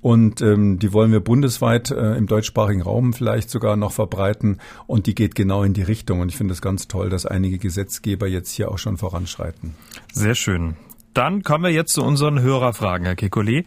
[0.00, 4.58] Und ähm, die wollen wir bundesweit äh, im deutschsprachigen Raum vielleicht sogar noch verbreiten.
[4.86, 6.20] Und die geht genau in die Richtung.
[6.20, 9.74] Und ich finde es ganz toll, dass einige Gesetzgeber jetzt hier auch schon voranschreiten.
[10.12, 10.76] Sehr schön.
[11.12, 13.64] Dann kommen wir jetzt zu unseren Hörerfragen, Herr Kekulé.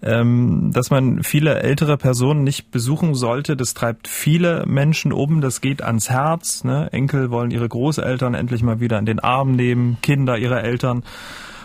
[0.00, 5.40] Ähm, dass man viele ältere Personen nicht besuchen sollte, das treibt viele Menschen um.
[5.40, 6.62] Das geht ans Herz.
[6.62, 6.88] Ne?
[6.92, 11.02] Enkel wollen ihre Großeltern endlich mal wieder in den Arm nehmen, Kinder ihre Eltern.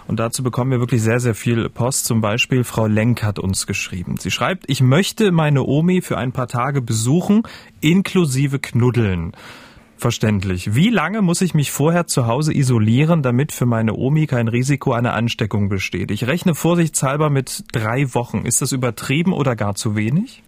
[0.10, 2.06] Und dazu bekommen wir wirklich sehr, sehr viel Post.
[2.06, 4.16] Zum Beispiel Frau Lenk hat uns geschrieben.
[4.18, 7.44] Sie schreibt, ich möchte meine Omi für ein paar Tage besuchen,
[7.80, 9.34] inklusive Knuddeln.
[9.98, 10.74] Verständlich.
[10.74, 14.94] Wie lange muss ich mich vorher zu Hause isolieren, damit für meine Omi kein Risiko
[14.94, 16.10] einer Ansteckung besteht?
[16.10, 18.46] Ich rechne vorsichtshalber mit drei Wochen.
[18.46, 20.42] Ist das übertrieben oder gar zu wenig?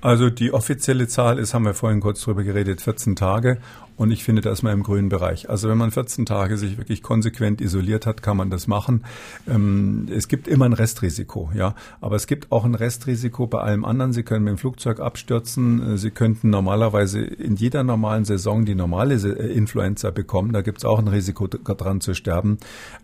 [0.00, 3.58] Also die offizielle Zahl ist, haben wir vorhin kurz drüber geredet, 14 Tage.
[3.98, 5.50] Und ich finde, da ist man im grünen Bereich.
[5.50, 9.04] Also wenn man 14 Tage sich wirklich konsequent isoliert hat, kann man das machen.
[9.48, 11.74] Ähm, es gibt immer ein Restrisiko, ja.
[12.00, 14.12] Aber es gibt auch ein Restrisiko bei allem anderen.
[14.12, 15.94] Sie können mit dem Flugzeug abstürzen.
[15.94, 20.52] Äh, Sie könnten normalerweise in jeder normalen Saison die normale äh, Influenza bekommen.
[20.52, 22.58] Da gibt es auch ein Risiko dran zu sterben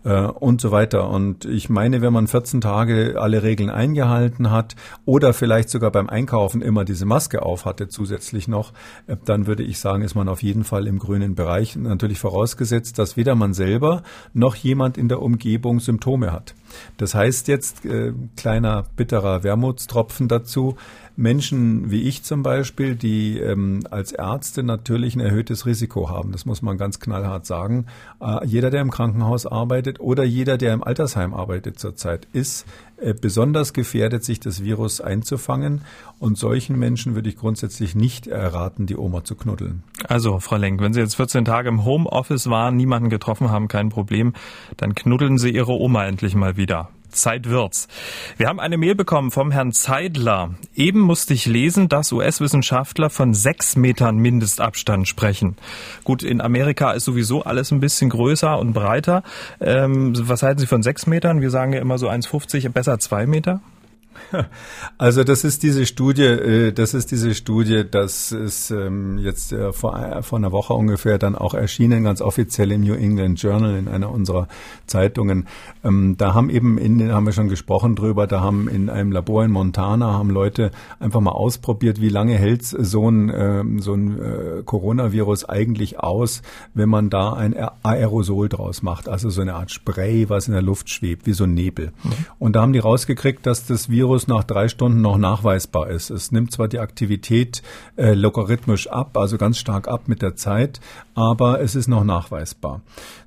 [0.05, 1.09] äh, und so weiter.
[1.09, 6.07] Und ich meine, wenn man 14 Tage alle Regeln eingehalten hat oder vielleicht sogar beim
[6.07, 8.71] Einkaufen immer diese Maske auf hatte zusätzlich noch,
[9.25, 12.99] dann würde ich sagen, ist man auf jeden Fall Fall im grünen Bereich, natürlich vorausgesetzt,
[12.99, 16.53] dass weder man selber noch jemand in der Umgebung Symptome hat.
[16.97, 20.75] Das heißt jetzt, äh, kleiner bitterer Wermutstropfen dazu,
[21.17, 26.31] Menschen wie ich zum Beispiel, die ähm, als Ärzte natürlich ein erhöhtes Risiko haben.
[26.31, 27.85] Das muss man ganz knallhart sagen.
[28.19, 32.65] Äh, jeder, der im Krankenhaus arbeitet oder jeder, der im Altersheim arbeitet zurzeit, ist
[32.97, 35.81] äh, besonders gefährdet, sich das Virus einzufangen.
[36.19, 39.83] Und solchen Menschen würde ich grundsätzlich nicht erraten, die Oma zu knuddeln.
[40.07, 43.89] Also, Frau Lenk, wenn Sie jetzt 14 Tage im Homeoffice waren, niemanden getroffen haben, kein
[43.89, 44.33] Problem,
[44.77, 46.64] dann knuddeln Sie Ihre Oma endlich mal wieder.
[47.15, 47.87] Zeit wird's.
[48.37, 50.55] Wir haben eine Mail bekommen vom Herrn Zeidler.
[50.75, 55.55] Eben musste ich lesen, dass US-Wissenschaftler von sechs Metern Mindestabstand sprechen.
[56.03, 59.23] Gut, in Amerika ist sowieso alles ein bisschen größer und breiter.
[59.59, 61.41] Ähm, was halten Sie von sechs Metern?
[61.41, 63.61] Wir sagen ja immer so 1,50, besser zwei Meter?
[64.97, 68.73] Also das ist diese Studie, äh, das ist diese Studie, das ist
[69.17, 73.41] jetzt äh, vor, vor einer Woche ungefähr dann auch erschienen, ganz offiziell im New England
[73.41, 74.47] Journal in einer unserer
[74.87, 75.47] Zeitungen.
[75.83, 79.43] Ähm, da haben eben, in, haben wir schon gesprochen drüber, da haben in einem Labor
[79.43, 84.19] in Montana haben Leute einfach mal ausprobiert, wie lange hält so ein, ähm, so ein
[84.19, 86.41] äh, Coronavirus eigentlich aus,
[86.73, 90.61] wenn man da ein Aerosol draus macht, also so eine Art Spray, was in der
[90.61, 91.91] Luft schwebt, wie so ein Nebel.
[92.03, 92.11] Mhm.
[92.39, 96.11] Und da haben die rausgekriegt, dass das Virus Virus nach drei Stunden noch nachweisbar ist.
[96.11, 97.63] Es nimmt zwar die Aktivität
[97.95, 100.79] äh, logarithmisch ab, also ganz stark ab mit der Zeit,
[101.15, 102.81] aber es ist noch nachweisbar.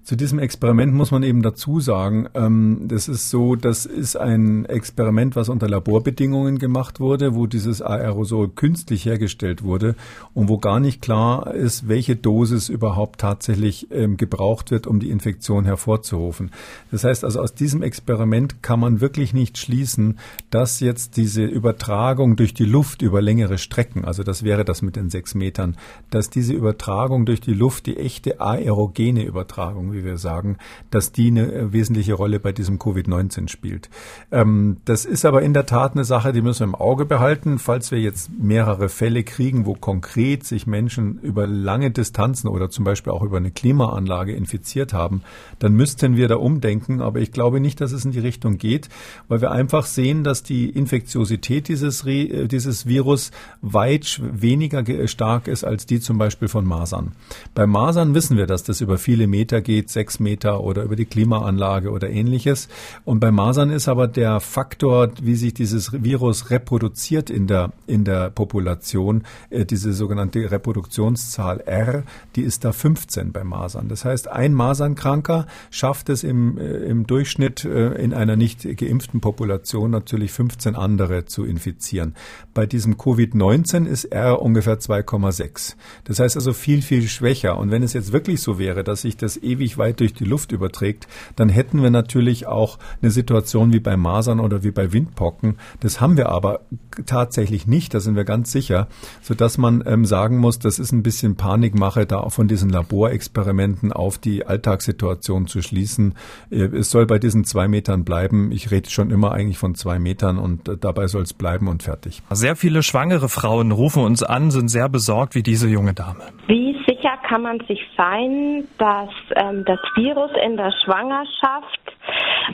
[0.04, 4.64] Zu diesem Experiment muss man eben dazu sagen, ähm, das ist so, das ist ein
[4.66, 9.96] Experiment, was unter Laborbedingungen gemacht wurde, wo dieses Aerosol künstlich hergestellt wurde
[10.32, 15.10] und wo gar nicht klar ist, welche Dosis überhaupt tatsächlich ähm, gebraucht wird, um die
[15.10, 16.52] Infektion hervorzurufen.
[16.90, 20.18] Das heißt also, aus diesem Experiment kann man wirklich nicht schließen,
[20.50, 24.96] dass jetzt diese Übertragung durch die Luft über längere Strecken, also das wäre das mit
[24.96, 25.76] den sechs Metern,
[26.10, 30.58] dass diese Übertragung durch die Luft die echte aerogene Übertragung wie wir sagen,
[30.90, 33.90] dass die eine äh, wesentliche Rolle bei diesem Covid-19 spielt.
[34.30, 37.58] Ähm, das ist aber in der Tat eine Sache, die müssen wir im Auge behalten.
[37.58, 42.84] Falls wir jetzt mehrere Fälle kriegen, wo konkret sich Menschen über lange Distanzen oder zum
[42.84, 45.22] Beispiel auch über eine Klimaanlage infiziert haben,
[45.58, 47.00] dann müssten wir da umdenken.
[47.00, 48.88] Aber ich glaube nicht, dass es in die Richtung geht,
[49.28, 55.64] weil wir einfach sehen, dass die Infektiosität dieses, äh, dieses Virus weit weniger stark ist
[55.64, 57.12] als die zum Beispiel von Masern.
[57.54, 61.04] Bei Masern wissen wir, dass das über viele Meter geht sechs Meter oder über die
[61.04, 62.68] Klimaanlage oder ähnliches.
[63.04, 68.04] Und bei Masern ist aber der Faktor, wie sich dieses Virus reproduziert in der, in
[68.04, 72.04] der Population, äh, diese sogenannte Reproduktionszahl R,
[72.36, 73.88] die ist da 15 bei Masern.
[73.88, 79.90] Das heißt, ein Masernkranker schafft es im, äh, im Durchschnitt in einer nicht geimpften Population
[79.90, 82.14] natürlich 15 andere zu infizieren.
[82.54, 85.76] Bei diesem Covid-19 ist R ungefähr 2,6.
[86.04, 87.58] Das heißt also viel, viel schwächer.
[87.58, 90.52] Und wenn es jetzt wirklich so wäre, dass sich das ewig weit durch die Luft
[90.52, 95.56] überträgt, dann hätten wir natürlich auch eine Situation wie bei Masern oder wie bei Windpocken.
[95.80, 96.60] Das haben wir aber
[97.06, 98.88] tatsächlich nicht, da sind wir ganz sicher,
[99.22, 103.92] sodass man ähm, sagen muss, das ist ein bisschen Panikmache, da auch von diesen Laborexperimenten
[103.92, 106.14] auf die Alltagssituation zu schließen.
[106.50, 108.52] Äh, es soll bei diesen zwei Metern bleiben.
[108.52, 111.82] Ich rede schon immer eigentlich von zwei Metern und äh, dabei soll es bleiben und
[111.82, 112.22] fertig.
[112.30, 116.24] Sehr viele schwangere Frauen rufen uns an, sind sehr besorgt wie diese junge Dame.
[116.46, 121.80] Wie sicher kann man sich sein, dass ähm, das Virus in der Schwangerschaft,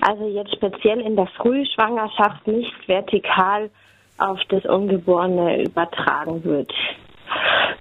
[0.01, 3.71] also jetzt speziell in der Frühschwangerschaft, nicht vertikal
[4.19, 6.73] auf das Ungeborene übertragen wird.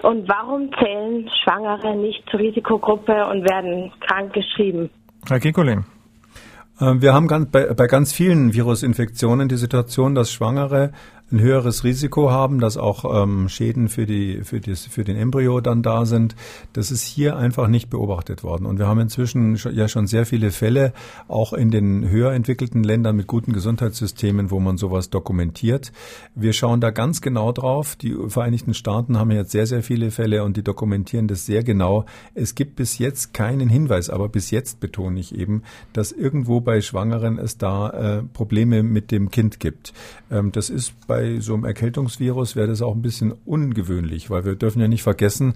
[0.01, 4.89] Und warum zählen Schwangere nicht zur Risikogruppe und werden krank geschrieben?
[5.27, 5.85] Herr Kekulin.
[6.83, 10.91] Äh, wir haben ganz, bei, bei ganz vielen Virusinfektionen die Situation, dass Schwangere
[11.31, 15.61] ein höheres Risiko haben, dass auch ähm, Schäden für, die, für, das, für den Embryo
[15.61, 16.35] dann da sind.
[16.73, 18.65] Das ist hier einfach nicht beobachtet worden.
[18.65, 20.93] Und wir haben inzwischen schon, ja schon sehr viele Fälle,
[21.27, 25.91] auch in den höher entwickelten Ländern mit guten Gesundheitssystemen, wo man sowas dokumentiert.
[26.35, 27.95] Wir schauen da ganz genau drauf.
[27.95, 32.05] Die Vereinigten Staaten haben jetzt sehr, sehr viele Fälle und die dokumentieren das sehr genau.
[32.35, 36.81] Es gibt bis jetzt keinen Hinweis, aber bis jetzt betone ich eben, dass irgendwo bei
[36.81, 39.93] Schwangeren es da äh, Probleme mit dem Kind gibt.
[40.29, 44.55] Ähm, das ist bei so einem Erkältungsvirus wäre das auch ein bisschen ungewöhnlich, weil wir
[44.55, 45.53] dürfen ja nicht vergessen,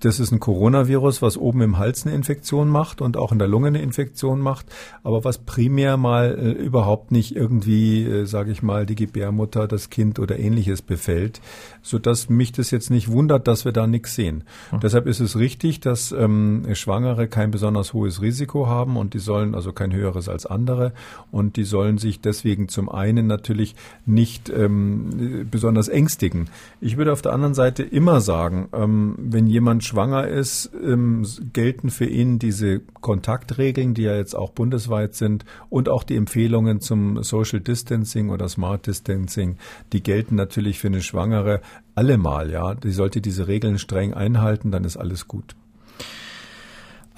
[0.00, 3.46] das ist ein Coronavirus, was oben im Hals eine Infektion macht und auch in der
[3.46, 4.66] Lunge eine Infektion macht,
[5.04, 9.88] aber was primär mal äh, überhaupt nicht irgendwie, äh, sage ich mal, die Gebärmutter, das
[9.88, 11.40] Kind oder ähnliches befällt,
[11.86, 14.42] so dass mich das jetzt nicht wundert, dass wir da nichts sehen.
[14.72, 14.80] Mhm.
[14.80, 19.54] Deshalb ist es richtig, dass ähm, Schwangere kein besonders hohes Risiko haben und die sollen
[19.54, 20.92] also kein höheres als andere
[21.30, 26.50] und die sollen sich deswegen zum einen natürlich nicht ähm, besonders ängstigen.
[26.80, 31.90] Ich würde auf der anderen Seite immer sagen, ähm, wenn jemand schwanger ist, ähm, gelten
[31.90, 37.22] für ihn diese Kontaktregeln, die ja jetzt auch bundesweit sind und auch die Empfehlungen zum
[37.22, 39.56] Social Distancing oder Smart Distancing,
[39.92, 41.60] die gelten natürlich für eine Schwangere
[41.94, 42.74] allemal, ja.
[42.74, 45.54] Die sollte diese Regeln streng einhalten, dann ist alles gut.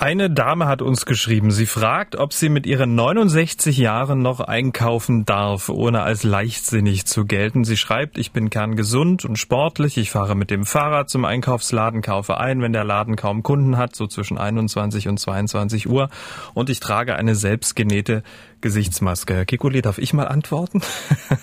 [0.01, 5.25] Eine Dame hat uns geschrieben, sie fragt, ob sie mit ihren 69 Jahren noch einkaufen
[5.25, 7.65] darf, ohne als leichtsinnig zu gelten.
[7.65, 12.39] Sie schreibt, ich bin kerngesund und sportlich, ich fahre mit dem Fahrrad zum Einkaufsladen, kaufe
[12.39, 16.11] ein, wenn der Laden kaum Kunden hat, so zwischen 21 und 22 Uhr
[16.55, 18.23] und ich trage eine selbstgenähte
[18.61, 19.35] Gesichtsmaske.
[19.35, 20.81] Herr Kikuli, darf ich mal antworten?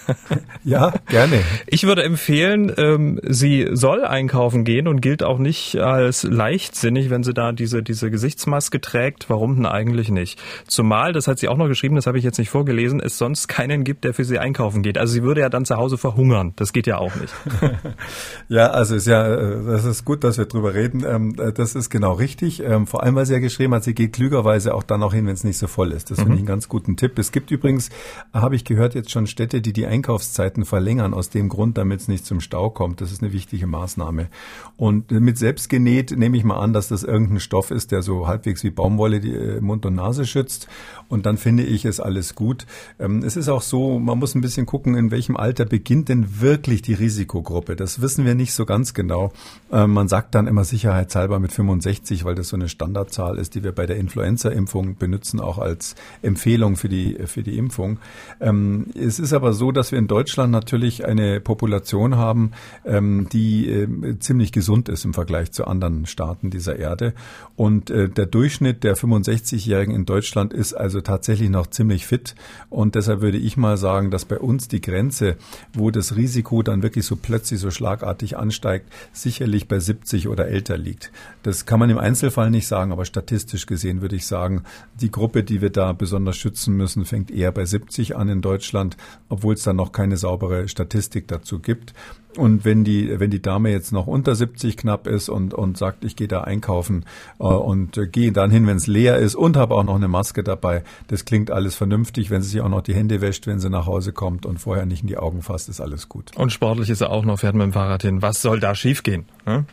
[0.63, 1.41] ja, gerne.
[1.67, 7.23] Ich würde empfehlen, ähm, sie soll einkaufen gehen und gilt auch nicht als leichtsinnig, wenn
[7.23, 9.29] sie da diese, diese Gesichtsmaske trägt.
[9.29, 10.41] Warum denn eigentlich nicht?
[10.67, 13.47] Zumal, das hat sie auch noch geschrieben, das habe ich jetzt nicht vorgelesen, es sonst
[13.47, 14.97] keinen gibt, der für sie einkaufen geht.
[14.97, 16.53] Also sie würde ja dann zu Hause verhungern.
[16.55, 17.33] Das geht ja auch nicht.
[18.49, 21.05] ja, also ist ja, äh, das ist gut, dass wir drüber reden.
[21.07, 22.61] Ähm, äh, das ist genau richtig.
[22.61, 25.25] Ähm, vor allem, weil sie ja geschrieben hat, sie geht klügerweise auch dann auch hin,
[25.27, 26.11] wenn es nicht so voll ist.
[26.11, 26.23] Das mhm.
[26.23, 27.04] finde ich einen ganz guten Tipp.
[27.05, 27.19] Tipp.
[27.19, 27.89] Es gibt übrigens,
[28.33, 32.07] habe ich gehört, jetzt schon Städte, die die Einkaufszeiten verlängern, aus dem Grund, damit es
[32.07, 32.99] nicht zum Stau kommt.
[32.99, 34.27] Das ist eine wichtige Maßnahme.
[34.75, 38.63] Und mit selbstgenäht nehme ich mal an, dass das irgendein Stoff ist, der so halbwegs
[38.63, 40.67] wie Baumwolle die äh, Mund und Nase schützt.
[41.07, 42.65] Und dann finde ich es alles gut.
[42.97, 46.41] Ähm, es ist auch so, man muss ein bisschen gucken, in welchem Alter beginnt denn
[46.41, 47.75] wirklich die Risikogruppe.
[47.75, 49.31] Das wissen wir nicht so ganz genau.
[49.71, 53.63] Ähm, man sagt dann immer sicherheitshalber mit 65, weil das so eine Standardzahl ist, die
[53.63, 55.93] wir bei der Influenza-Impfung benutzen, auch als
[56.23, 57.99] Empfehlung für die die, für die Impfung.
[58.39, 62.51] Ähm, es ist aber so, dass wir in Deutschland natürlich eine Population haben,
[62.85, 67.13] ähm, die äh, ziemlich gesund ist im Vergleich zu anderen Staaten dieser Erde.
[67.55, 72.35] Und äh, der Durchschnitt der 65-Jährigen in Deutschland ist also tatsächlich noch ziemlich fit.
[72.69, 75.35] Und deshalb würde ich mal sagen, dass bei uns die Grenze,
[75.73, 80.77] wo das Risiko dann wirklich so plötzlich so schlagartig ansteigt, sicherlich bei 70 oder älter
[80.77, 81.11] liegt.
[81.43, 84.63] Das kann man im Einzelfall nicht sagen, aber statistisch gesehen würde ich sagen,
[84.99, 88.41] die Gruppe, die wir da besonders schützen müssen, müssen, fängt eher bei 70 an in
[88.41, 88.95] Deutschland,
[89.27, 91.93] obwohl es da noch keine saubere Statistik dazu gibt.
[92.37, 96.03] Und wenn die, wenn die Dame jetzt noch unter 70 knapp ist und, und sagt,
[96.03, 97.05] ich gehe da einkaufen
[97.39, 100.07] äh, und äh, gehe dann hin, wenn es leer ist und habe auch noch eine
[100.07, 102.29] Maske dabei, das klingt alles vernünftig.
[102.29, 104.85] Wenn sie sich auch noch die Hände wäscht, wenn sie nach Hause kommt und vorher
[104.85, 106.31] nicht in die Augen fasst, ist alles gut.
[106.35, 108.21] Und sportlich ist er auch noch, fährt mit dem Fahrrad hin.
[108.21, 109.25] Was soll da schiefgehen?
[109.45, 109.65] Hm?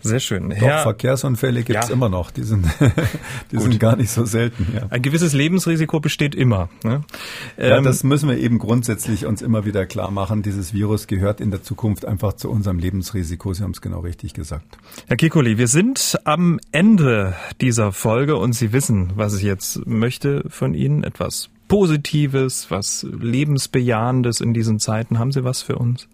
[0.00, 0.50] Sehr schön.
[0.50, 1.94] Doch, Herr, Verkehrsunfälle gibt's ja.
[1.94, 2.30] immer noch.
[2.30, 2.66] Die sind,
[3.52, 4.66] die sind gar nicht so selten.
[4.74, 4.86] Ja.
[4.90, 6.68] Ein gewisses Lebensrisiko besteht immer.
[6.82, 7.02] Ne?
[7.56, 10.42] Ja, ähm, das müssen wir eben grundsätzlich uns immer wieder klar machen.
[10.42, 13.52] Dieses Virus gehört in der Zukunft einfach zu unserem Lebensrisiko.
[13.52, 14.78] Sie haben es genau richtig gesagt.
[15.06, 20.44] Herr Kikuli, wir sind am Ende dieser Folge und Sie wissen, was ich jetzt möchte
[20.48, 21.04] von Ihnen.
[21.04, 25.18] Etwas Positives, was Lebensbejahendes in diesen Zeiten.
[25.18, 26.08] Haben Sie was für uns?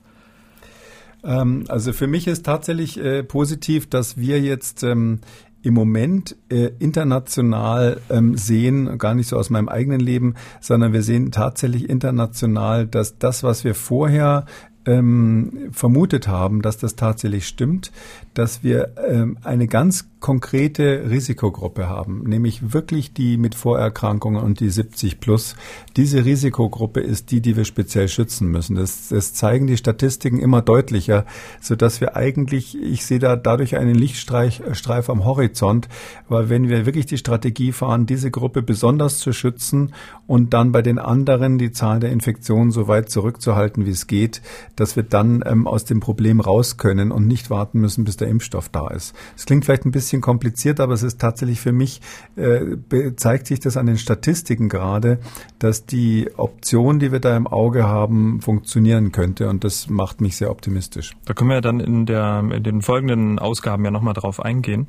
[1.23, 5.21] Ähm, also für mich ist tatsächlich äh, positiv, dass wir jetzt ähm,
[5.63, 11.03] im Moment äh, international ähm, sehen, gar nicht so aus meinem eigenen Leben, sondern wir
[11.03, 14.47] sehen tatsächlich international, dass das, was wir vorher
[14.91, 17.93] ähm, vermutet haben, dass das tatsächlich stimmt,
[18.35, 24.69] dass wir ähm, eine ganz konkrete Risikogruppe haben, nämlich wirklich die mit Vorerkrankungen und die
[24.69, 25.57] 70 plus.
[25.97, 28.77] Diese Risikogruppe ist die, die wir speziell schützen müssen.
[28.77, 31.25] Das, das zeigen die Statistiken immer deutlicher,
[31.61, 35.89] so dass wir eigentlich, ich sehe da dadurch einen Lichtstreif äh, am Horizont,
[36.29, 39.95] weil wenn wir wirklich die Strategie fahren, diese Gruppe besonders zu schützen
[40.27, 44.43] und dann bei den anderen die Zahl der Infektionen so weit zurückzuhalten, wie es geht,
[44.77, 48.29] dass wir dann ähm, aus dem Problem raus können und nicht warten müssen, bis der
[48.29, 49.15] Impfstoff da ist.
[49.37, 52.01] Es klingt vielleicht ein bisschen kompliziert, aber es ist tatsächlich für mich,
[52.37, 52.77] äh,
[53.17, 55.19] zeigt sich das an den Statistiken gerade,
[55.59, 60.37] dass die Option, die wir da im Auge haben, funktionieren könnte und das macht mich
[60.37, 61.17] sehr optimistisch.
[61.25, 64.89] Da können wir dann in, der, in den folgenden Ausgaben ja nochmal drauf eingehen.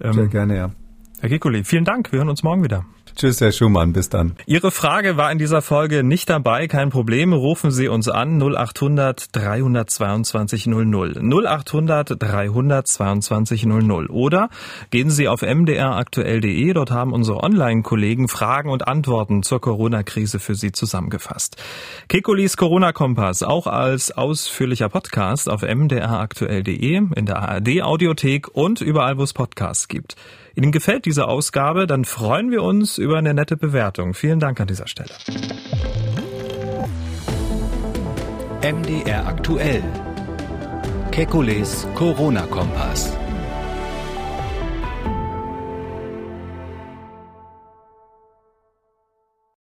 [0.00, 0.70] Ähm, sehr gerne, ja.
[1.24, 2.12] Herr Kikuli, vielen Dank.
[2.12, 2.84] Wir hören uns morgen wieder.
[3.16, 3.94] Tschüss, Herr Schumann.
[3.94, 4.36] Bis dann.
[4.44, 6.66] Ihre Frage war in dieser Folge nicht dabei.
[6.66, 7.32] Kein Problem.
[7.32, 11.22] Rufen Sie uns an 0800 322 00.
[11.22, 14.08] 0800 322 00.
[14.10, 14.50] Oder
[14.90, 16.74] gehen Sie auf mdraktuell.de.
[16.74, 21.56] Dort haben unsere Online-Kollegen Fragen und Antworten zur Corona-Krise für Sie zusammengefasst.
[22.08, 29.32] Kekulis Corona-Kompass auch als ausführlicher Podcast auf mdraktuell.de, in der ARD-Audiothek und überall, wo es
[29.32, 30.16] Podcasts gibt.
[30.54, 34.14] Ihnen gefällt diese Ausgabe, dann freuen wir uns über eine nette Bewertung.
[34.14, 35.10] Vielen Dank an dieser Stelle.
[38.62, 39.82] MDR aktuell.
[41.10, 43.23] Kekules Corona-Kompass.